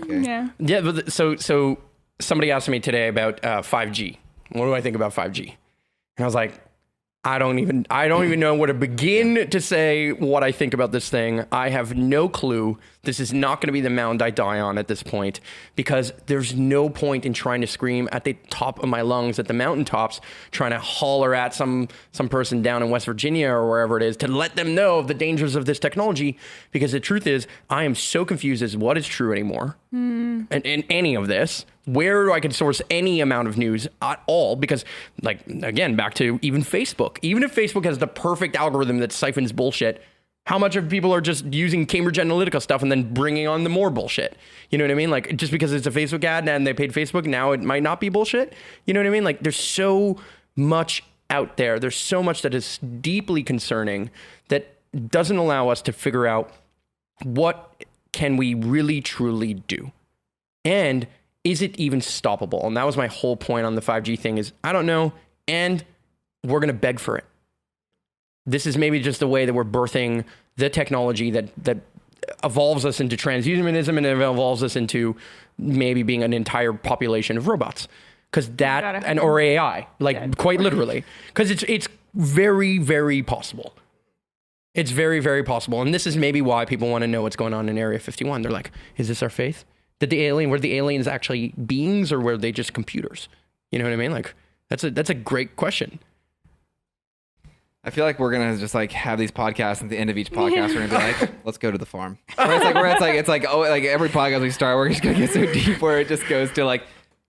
[0.00, 0.20] Like, okay.
[0.20, 0.48] Yeah.
[0.58, 1.78] Yeah, but th- so so
[2.20, 4.16] somebody asked me today about uh, 5G.
[4.52, 5.48] What do I think about 5G?
[6.16, 6.60] And I was like,
[7.24, 10.72] I don't even I don't even know where to begin to say what I think
[10.72, 11.44] about this thing.
[11.50, 12.78] I have no clue.
[13.04, 15.40] This is not going to be the mound I die on at this point
[15.76, 19.46] because there's no point in trying to scream at the top of my lungs at
[19.46, 23.96] the mountaintops, trying to holler at some some person down in West Virginia or wherever
[23.96, 26.36] it is to let them know of the dangers of this technology.
[26.70, 30.42] Because the truth is, I am so confused as what is true anymore hmm.
[30.50, 31.66] in, in any of this.
[31.86, 34.86] Where do I can source any amount of news at all, because,
[35.20, 37.18] like, again, back to even Facebook.
[37.20, 40.02] Even if Facebook has the perfect algorithm that siphons bullshit,
[40.46, 43.70] how much of people are just using Cambridge Analytica stuff and then bringing on the
[43.70, 44.36] more bullshit?
[44.70, 45.10] You know what I mean?
[45.10, 48.00] Like, just because it's a Facebook ad and they paid Facebook, now it might not
[48.00, 48.52] be bullshit.
[48.84, 49.24] You know what I mean?
[49.24, 50.18] Like, there's so
[50.54, 51.78] much out there.
[51.78, 54.10] There's so much that is deeply concerning
[54.48, 54.76] that
[55.08, 56.50] doesn't allow us to figure out
[57.22, 59.90] what can we really truly do
[60.64, 61.06] and
[61.42, 64.52] is it even stoppable and that was my whole point on the 5g thing is
[64.62, 65.12] i don't know
[65.48, 65.84] and
[66.44, 67.24] we're going to beg for it
[68.46, 70.24] this is maybe just the way that we're birthing
[70.56, 71.78] the technology that that
[72.42, 75.14] evolves us into transhumanism and it evolves us into
[75.58, 77.86] maybe being an entire population of robots
[78.30, 83.74] because that and or ai like quite literally because it's it's very very possible
[84.74, 85.80] it's very, very possible.
[85.80, 88.42] And this is maybe why people want to know what's going on in Area 51.
[88.42, 89.64] They're like, is this our faith?
[90.00, 93.28] Did the alien, were the aliens actually beings or were they just computers?
[93.70, 94.10] You know what I mean?
[94.10, 94.34] Like,
[94.68, 96.00] that's a, that's a great question.
[97.84, 100.16] I feel like we're gonna just like have these podcasts, and at the end of
[100.16, 102.86] each podcast, we're gonna be like, "Let's go to the farm." Where it's like, where
[102.86, 105.44] it's like, it's like, oh, like every podcast we start, we're just gonna get so
[105.52, 106.84] deep where it just goes to like,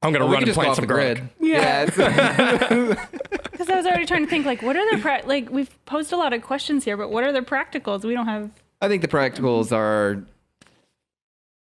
[0.06, 1.30] I'm going to oh, we run can and just plant some the grid.
[1.39, 1.51] grid.
[1.51, 1.84] Yeah.
[1.84, 3.08] it's-
[3.51, 5.49] Because I was already trying to think, like, what are the pra- like?
[5.49, 8.03] We've posed a lot of questions here, but what are the practicals?
[8.03, 8.51] We don't have.
[8.82, 9.76] I think the practicals mm-hmm.
[9.76, 10.26] are.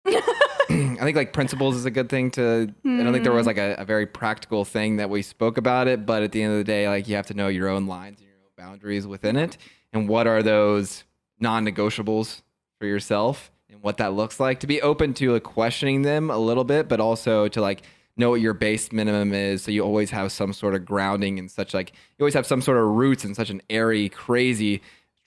[0.69, 2.73] I think like principles is a good thing to.
[2.85, 3.59] I don't think there was mm-hmm.
[3.59, 6.53] like a, a very practical thing that we spoke about it, but at the end
[6.53, 8.26] of the day, like you have to know your own lines and your own
[8.57, 9.57] boundaries within it,
[9.93, 11.05] and what are those
[11.41, 12.43] non-negotiables
[12.79, 14.61] for yourself, and what that looks like.
[14.61, 17.83] To be open to like questioning them a little bit, but also to like
[18.17, 21.51] know what your base minimum is, so you always have some sort of grounding and
[21.51, 21.75] such.
[21.75, 24.83] Like you always have some sort of roots in such an airy, crazy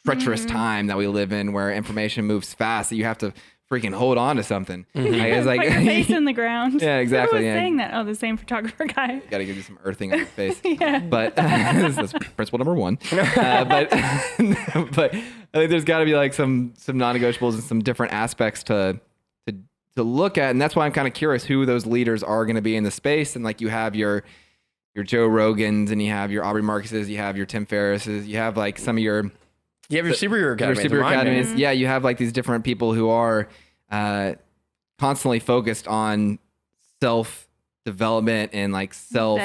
[0.05, 0.55] treacherous mm-hmm.
[0.55, 3.33] time that we live in where information moves fast that you have to
[3.71, 4.85] freaking hold on to something.
[4.95, 6.81] Like, it's like Put your face in the ground.
[6.81, 7.59] Yeah, exactly, Who was yeah.
[7.59, 7.93] saying that?
[7.93, 9.19] Oh, the same photographer guy.
[9.29, 10.59] gotta give you some earthing on your face.
[10.63, 10.99] Yeah.
[10.99, 12.97] But that's principle number one.
[13.11, 13.89] Uh, but
[14.95, 15.21] but I
[15.53, 18.99] think there's got to be like some some non-negotiables and some different aspects to
[19.47, 19.55] to
[19.95, 22.55] to look at, and that's why I'm kind of curious who those leaders are going
[22.55, 23.35] to be in the space.
[23.35, 24.23] And like you have your
[24.95, 28.37] your Joe Rogans, and you have your Aubrey Marcuses, you have your Tim Ferrisses, you
[28.37, 29.31] have like some of your
[29.89, 30.81] You have your superhero your academy.
[30.81, 31.53] super academies.
[31.55, 33.47] Yeah, you have like these different people who are
[33.91, 34.33] uh,
[34.99, 36.39] constantly focused on
[37.01, 37.47] self
[37.85, 39.41] development and like self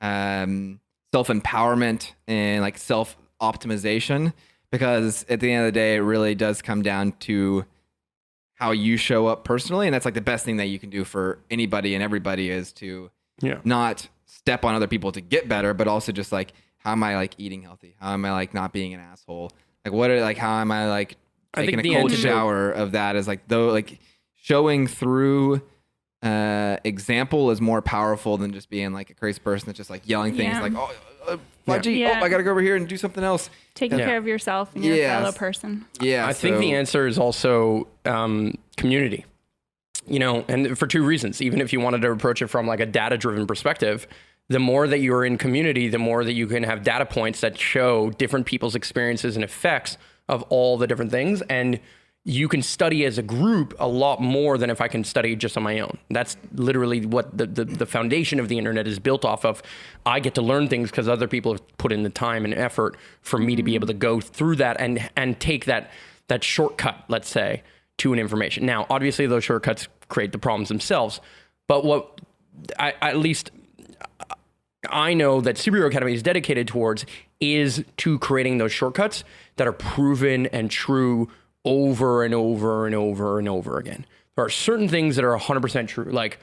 [0.00, 0.80] um,
[1.12, 4.32] self empowerment and like self optimization.
[4.70, 7.66] Because at the end of the day, it really does come down to
[8.54, 11.04] how you show up personally, and that's like the best thing that you can do
[11.04, 13.10] for anybody and everybody is to
[13.42, 13.58] Yeah.
[13.64, 17.14] not step on other people to get better, but also just like how am I
[17.14, 17.94] like eating healthy?
[18.00, 19.52] How am I like not being an asshole?
[19.84, 21.16] Like what are like how am I like
[21.54, 23.98] I taking think a the cold antidote- shower of that is like though like
[24.36, 25.62] showing through
[26.22, 30.08] uh example is more powerful than just being like a crazy person that's just like
[30.08, 30.60] yelling things Yeah.
[30.62, 30.92] like oh
[31.26, 32.18] uh, 5G Yeah.
[32.20, 34.06] oh I gotta go over here and do something else Taking Yeah.
[34.06, 35.20] care of yourself and your Yes.
[35.20, 35.86] fellow person.
[36.00, 39.24] yeah I think the so- answer is also um, community.
[40.04, 41.40] You know, and for two reasons.
[41.40, 44.08] Even if you wanted to approach it from like a data driven perspective,
[44.52, 47.58] the more that you're in community, the more that you can have data points that
[47.58, 49.96] show different people's experiences and effects
[50.28, 51.42] of all the different things.
[51.42, 51.80] And
[52.24, 55.56] you can study as a group a lot more than if I can study just
[55.56, 55.98] on my own.
[56.08, 59.60] That's literally what the, the, the foundation of the internet is built off of.
[60.06, 62.96] I get to learn things because other people have put in the time and effort
[63.22, 65.90] for me to be able to go through that and and take that
[66.28, 67.64] that shortcut, let's say,
[67.98, 68.64] to an information.
[68.64, 71.20] Now, obviously, those shortcuts create the problems themselves,
[71.66, 72.20] but what
[72.78, 73.50] I, at least
[74.90, 77.06] I know that Superhero Academy is dedicated towards
[77.40, 79.24] is to creating those shortcuts
[79.56, 81.28] that are proven and true
[81.64, 84.04] over and over and over and over again.
[84.34, 86.10] There are certain things that are 100% true.
[86.10, 86.38] Like,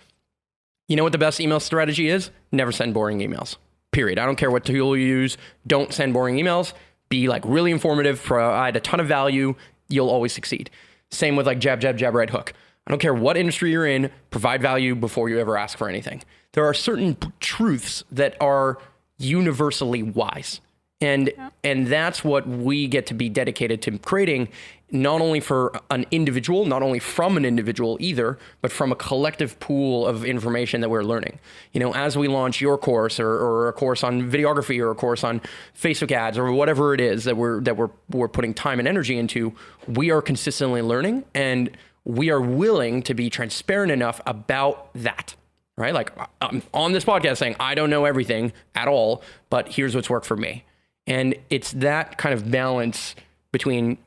[0.88, 2.32] you know what the best email strategy is?
[2.52, 3.58] Never send boring emails.
[3.92, 4.20] Period.
[4.20, 5.38] I don't care what tool you use.
[5.68, 6.74] Don't send boring emails.
[7.10, 9.56] Be like really informative, provide a ton of value.
[9.88, 10.70] You'll always succeed.
[11.12, 12.54] Same with like jab, jab, jab, right hook.
[12.90, 16.24] I don't care what industry you're in, provide value before you ever ask for anything.
[16.54, 18.80] There are certain p- truths that are
[19.20, 20.60] universally wise.
[21.02, 21.32] And
[21.64, 24.50] and that's what we get to be dedicated to creating
[24.92, 29.60] not only for an individual, not only from an individual either, but from a collective
[29.60, 31.40] pool of information that we're learning.
[31.74, 34.96] You know, as we launch your course or, or a course on videography or a
[34.96, 35.42] course on
[35.80, 39.18] Facebook ads or whatever it is that we're that we're we're putting time and energy
[39.18, 39.54] into,
[39.88, 41.70] we are consistently learning and
[42.10, 45.36] we are willing to be transparent enough about that
[45.80, 45.94] right?
[45.94, 50.10] Like I'm on this podcast saying, I don't know everything at all, but here's what's
[50.10, 50.66] worked for me.
[51.08, 53.16] And it's that kind of balance
[53.54, 53.98] between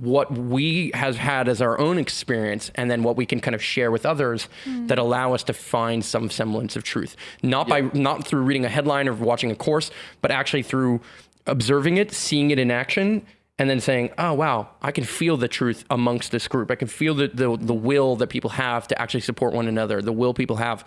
[0.00, 3.62] what we has had as our own experience and then what we can kind of
[3.62, 4.86] share with others hmm.
[4.86, 8.68] that allow us to find some semblance of truth not by not through reading a
[8.68, 9.90] headline or watching a course
[10.22, 11.00] but actually through
[11.48, 13.26] observing it seeing it in action
[13.60, 16.88] and then saying oh wow i can feel the truth amongst this group i can
[16.88, 20.34] feel the the, the will that people have to actually support one another the will
[20.34, 20.84] people have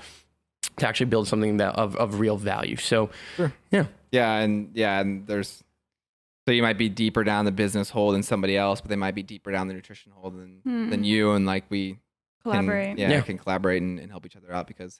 [0.77, 3.09] to actually build something that of, of real value so
[3.71, 5.63] yeah Yeah, and yeah, and there's
[6.45, 9.15] so you might be deeper down the business hole than somebody else, but they might
[9.15, 10.89] be deeper down the nutrition hole than hmm.
[10.91, 11.93] than you, and like we
[12.43, 12.97] can- Collaborate.
[12.99, 13.21] yeah, Yeah.
[13.21, 14.99] can collaborate and, and help each other out because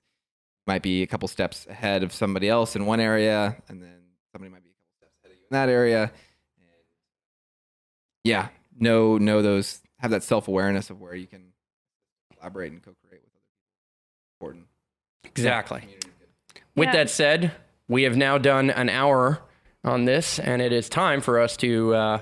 [0.65, 3.99] you might be a couple steps ahead of somebody else in one area, and then
[4.31, 6.11] somebody might be a couple steps ahead of you in that area.
[8.25, 8.47] And yeah,
[8.77, 11.53] know know those have that self awareness of where you can
[12.37, 13.43] collaborate and co-create with other
[14.41, 14.65] people.
[14.65, 14.67] Important.
[15.25, 16.07] exactly Community.
[16.75, 16.93] With Yeah.
[16.93, 17.51] that said,
[17.87, 19.41] we have now done an hour
[19.83, 22.21] on this, and it is time for us to uh,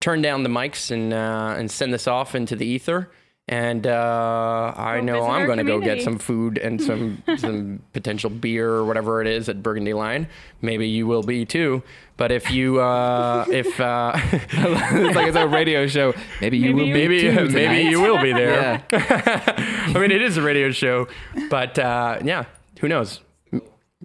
[0.00, 3.10] turn down the mics and uh, and send this off into the ether.
[3.48, 7.82] And uh, I Go know I'm going to go get some food and some some
[7.92, 10.28] potential beer or whatever it is at Burgundy Line.
[10.60, 11.82] Maybe you will be too.
[12.22, 16.14] But if you uh, if uh, it's like it's a radio show.
[16.40, 18.84] Maybe you Maybe will you- be maybe too maybe you will be there.
[18.92, 19.42] Yeah.
[19.92, 21.08] I mean, it is a radio show,
[21.50, 22.44] but uh, yeah,
[22.78, 23.22] who knows?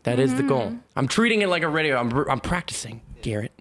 [0.02, 0.70] That is the goal.
[0.70, 0.78] Mm-hmm.
[0.96, 1.96] I'm treating it like a radio.
[2.00, 3.54] I'm I'm practicing, Garrett.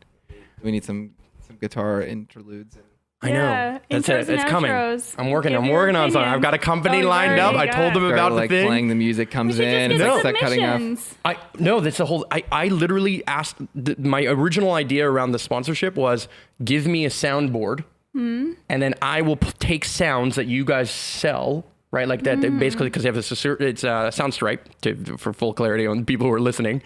[0.62, 1.10] We need some
[1.46, 2.78] some guitar interludes.
[3.22, 3.80] I Yeah, know.
[3.88, 4.28] That's intros it.
[4.28, 4.70] and It's coming.
[4.70, 5.52] I'm working.
[5.52, 6.28] Give I'm your working on something.
[6.30, 7.54] I've got a company Oh, lined up.
[7.54, 8.12] I told them it.
[8.12, 8.66] about like the thing.
[8.66, 9.90] playing the music comes We in.
[9.92, 11.18] just It's get like cutting off.
[11.24, 12.26] I no, that's the whole.
[12.30, 13.56] I I literally asked.
[13.74, 16.28] The, my original idea around the sponsorship was
[16.62, 18.52] give me a soundboard, Hmm.
[18.68, 21.64] and then I will p- take sounds that you guys sell.
[21.96, 22.42] Right, like that.
[22.42, 24.60] that Basically, because they have this, it's uh, Soundstripe.
[24.82, 26.82] To, for full clarity on people who are listening,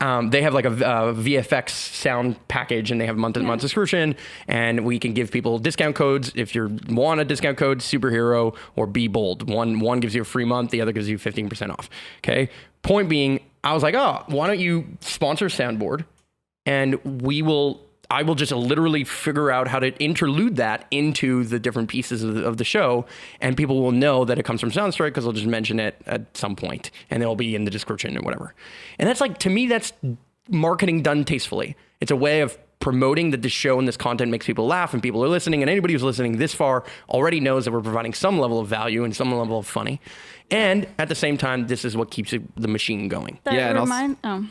[0.00, 3.60] um, they have like a uh, VFX sound package, and they have month to month
[3.60, 4.16] subscription.
[4.48, 8.86] And we can give people discount codes if you want a discount code, superhero or
[8.86, 9.46] be bold.
[9.46, 11.90] One one gives you a free month, the other gives you fifteen percent off.
[12.18, 12.48] Okay.
[12.80, 16.06] Point being, I was like, oh, why don't you sponsor Soundboard,
[16.64, 17.85] and we will.
[18.10, 22.34] I will just literally figure out how to interlude that into the different pieces of
[22.34, 23.06] the, of the show,
[23.40, 26.36] and people will know that it comes from Soundstripe because I'll just mention it at
[26.36, 28.54] some point, and it'll be in the description and whatever.
[28.98, 29.92] And that's like to me, that's
[30.48, 31.76] marketing done tastefully.
[32.00, 35.02] It's a way of promoting that this show and this content makes people laugh and
[35.02, 38.38] people are listening and anybody who's listening this far already knows that we're providing some
[38.38, 39.98] level of value and some level of funny
[40.50, 43.78] and at the same time this is what keeps the machine going That Yeah, and
[43.78, 44.46] also- remind, oh.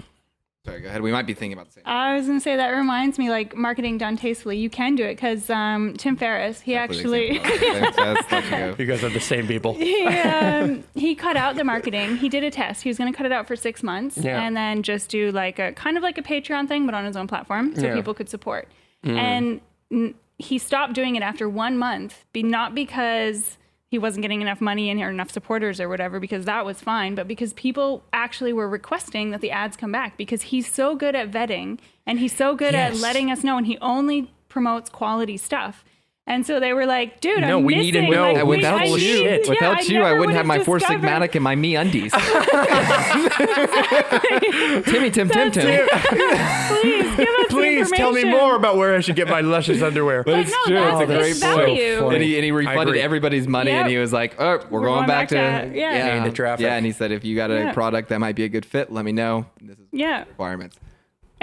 [0.66, 1.01] Sorry, go ahead.
[1.01, 1.84] We might be thinking about the same.
[1.86, 4.57] I was gonna say that reminds me, like marketing done tastefully.
[4.57, 8.91] You can do it because um, Tim Ferriss, he actually Let's, let's let you you
[8.91, 12.18] guys are the same people he um, he cut out the marketing.
[12.18, 12.82] He did a test.
[12.82, 14.41] He was gonna cut it out for six months Yeah.
[14.41, 17.16] and then just do like a kind of like a Patreon thing, but on his
[17.16, 17.91] own platform, so Yeah.
[17.91, 17.95] Mm.
[17.97, 18.68] people could support.
[19.03, 19.61] And
[19.91, 23.57] n- he stopped doing it after one month, be not because
[23.96, 27.16] he wasn't getting enough money in or enough supporters or whatever, because that was fine,
[27.16, 31.16] but because people actually were requesting that the ads come back because he's so good
[31.16, 35.38] at vetting and he's so good at letting us know, and he only promotes quality
[35.38, 35.86] stuff.
[36.28, 38.21] And so they were like, "Dude, No, I'm we need to missing, know.
[38.23, 40.55] like, Yeah, we- without I you, need- yeah, without you, I never wouldn't have my
[40.57, 42.11] have four discovered- sigmatic and my MeUndies.
[44.86, 45.88] Timmy, Tim, Tim, Tim.
[45.88, 49.82] Please give us the please tell me more about where i should get my luscious
[49.84, 50.73] underwear But no, true.
[50.76, 51.99] that's Oh, that's it's so value.
[51.99, 52.15] funny.
[52.15, 53.82] And he, and he refunded everybody's money, Yep.
[53.82, 55.93] and he was like, "Oh, we're, We're going, going back, back to to- yeah.
[56.07, 56.63] yeah, Into traffic.
[56.63, 57.73] yeah." And he said, "If you got a Yeah.
[57.73, 59.45] product that might be a good fit, let me know.
[59.61, 60.80] This is Yeah, requirements."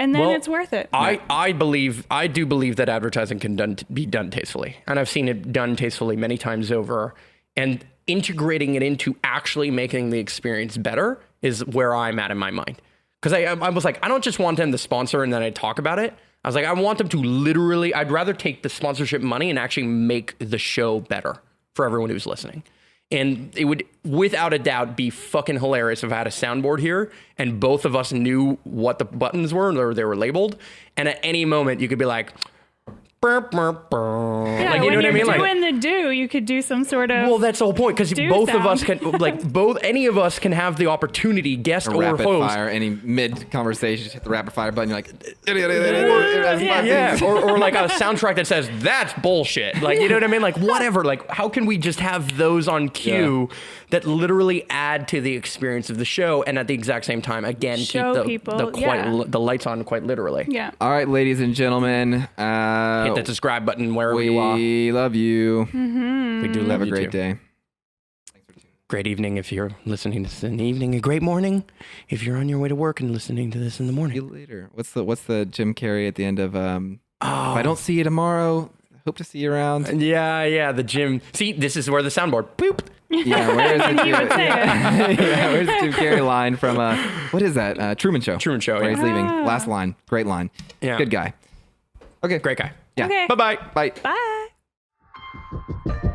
[0.03, 0.89] And then Well, it's worth it.
[0.91, 5.09] I, I believe I do believe that advertising can done, be done tastefully, and I've
[5.09, 7.15] seen it done tastefully many times over.
[7.55, 12.51] And integrating it into actually making the experience better is where I'm at in my
[12.51, 12.81] mind.
[13.21, 15.49] because I I was like I don't just want them to sponsor and then I
[15.51, 16.13] talk about it.
[16.43, 17.93] I was like I want them to literally.
[17.93, 21.37] I'd rather take the sponsorship money and actually make the show better
[21.75, 22.63] for everyone who's listening.
[23.13, 27.11] And it would, without a doubt, be fucking hilarious if I had a soundboard here
[27.37, 30.57] and both of us knew what the buttons were or they were labeled.
[30.97, 32.33] And at any moment, you could be like,
[33.23, 34.47] burp, burp, burp.
[34.47, 35.25] Yeah, like, you when know what I you're mean?
[35.27, 37.25] Like, doing the do, you could do some sort of.
[37.25, 40.17] well, that's the whole point because Do both of us can, like, both any of
[40.17, 42.53] us can have the opportunity, guest or rapid host.
[42.53, 44.89] fire, any mid conversation, hit the rapid fire button.
[44.89, 45.13] You're like,
[45.47, 46.83] Yeah.
[46.83, 49.81] Yeah, or, or like a soundtrack that says that's bullshit.
[49.81, 50.41] Like you know what I mean?
[50.41, 51.03] Like whatever.
[51.03, 53.49] Like how can we just have those on cue
[53.93, 57.45] that literally add to the experience of the show, and at the exact same time,
[57.45, 59.23] again, Show keep the people, the, quite yeah.
[59.27, 60.45] the lights on quite literally.
[60.49, 60.71] yeah.
[60.81, 64.55] All right, ladies and gentlemen, uh, Hit that subscribe button wherever you are.
[64.55, 65.67] we love you.
[65.73, 67.17] We do love Have a you great too.
[67.17, 67.35] day.
[68.89, 70.93] Great evening if you're listening to this in the evening.
[70.93, 71.63] A great morning
[72.09, 74.15] if you're on your way to work and listening to this in the See morning.
[74.15, 74.69] you later.
[74.73, 76.55] What's the What's the Jim Carrey at the end of?
[76.55, 78.69] Um, Oh, if I don't see you tomorrow,
[79.05, 80.01] hope to see you around.
[80.01, 80.73] Yeah, yeah.
[80.73, 81.21] The gym.
[81.31, 82.47] See, this is where the soundboard.
[82.57, 82.81] Boop.
[83.09, 84.29] Yeah, where is the He Jim, it.
[85.19, 86.77] yeah, where's the Jim Carrey line from?
[86.79, 86.97] Uh,
[87.31, 87.79] what is that?
[87.79, 88.35] Uh, Truman Show.
[88.37, 88.73] Truman Show.
[88.75, 88.95] Where Yeah.
[88.95, 89.25] he's leaving.
[89.45, 89.95] Last line.
[90.09, 90.49] Great line.
[90.81, 90.97] Yeah.
[90.97, 91.33] Good guy.
[92.25, 92.39] Okay.
[92.39, 92.73] Great guy.
[92.95, 93.05] Yeah.
[93.05, 93.27] Okay.
[93.27, 93.57] Bye bye.
[93.73, 93.91] Bye.
[95.85, 96.09] Bye.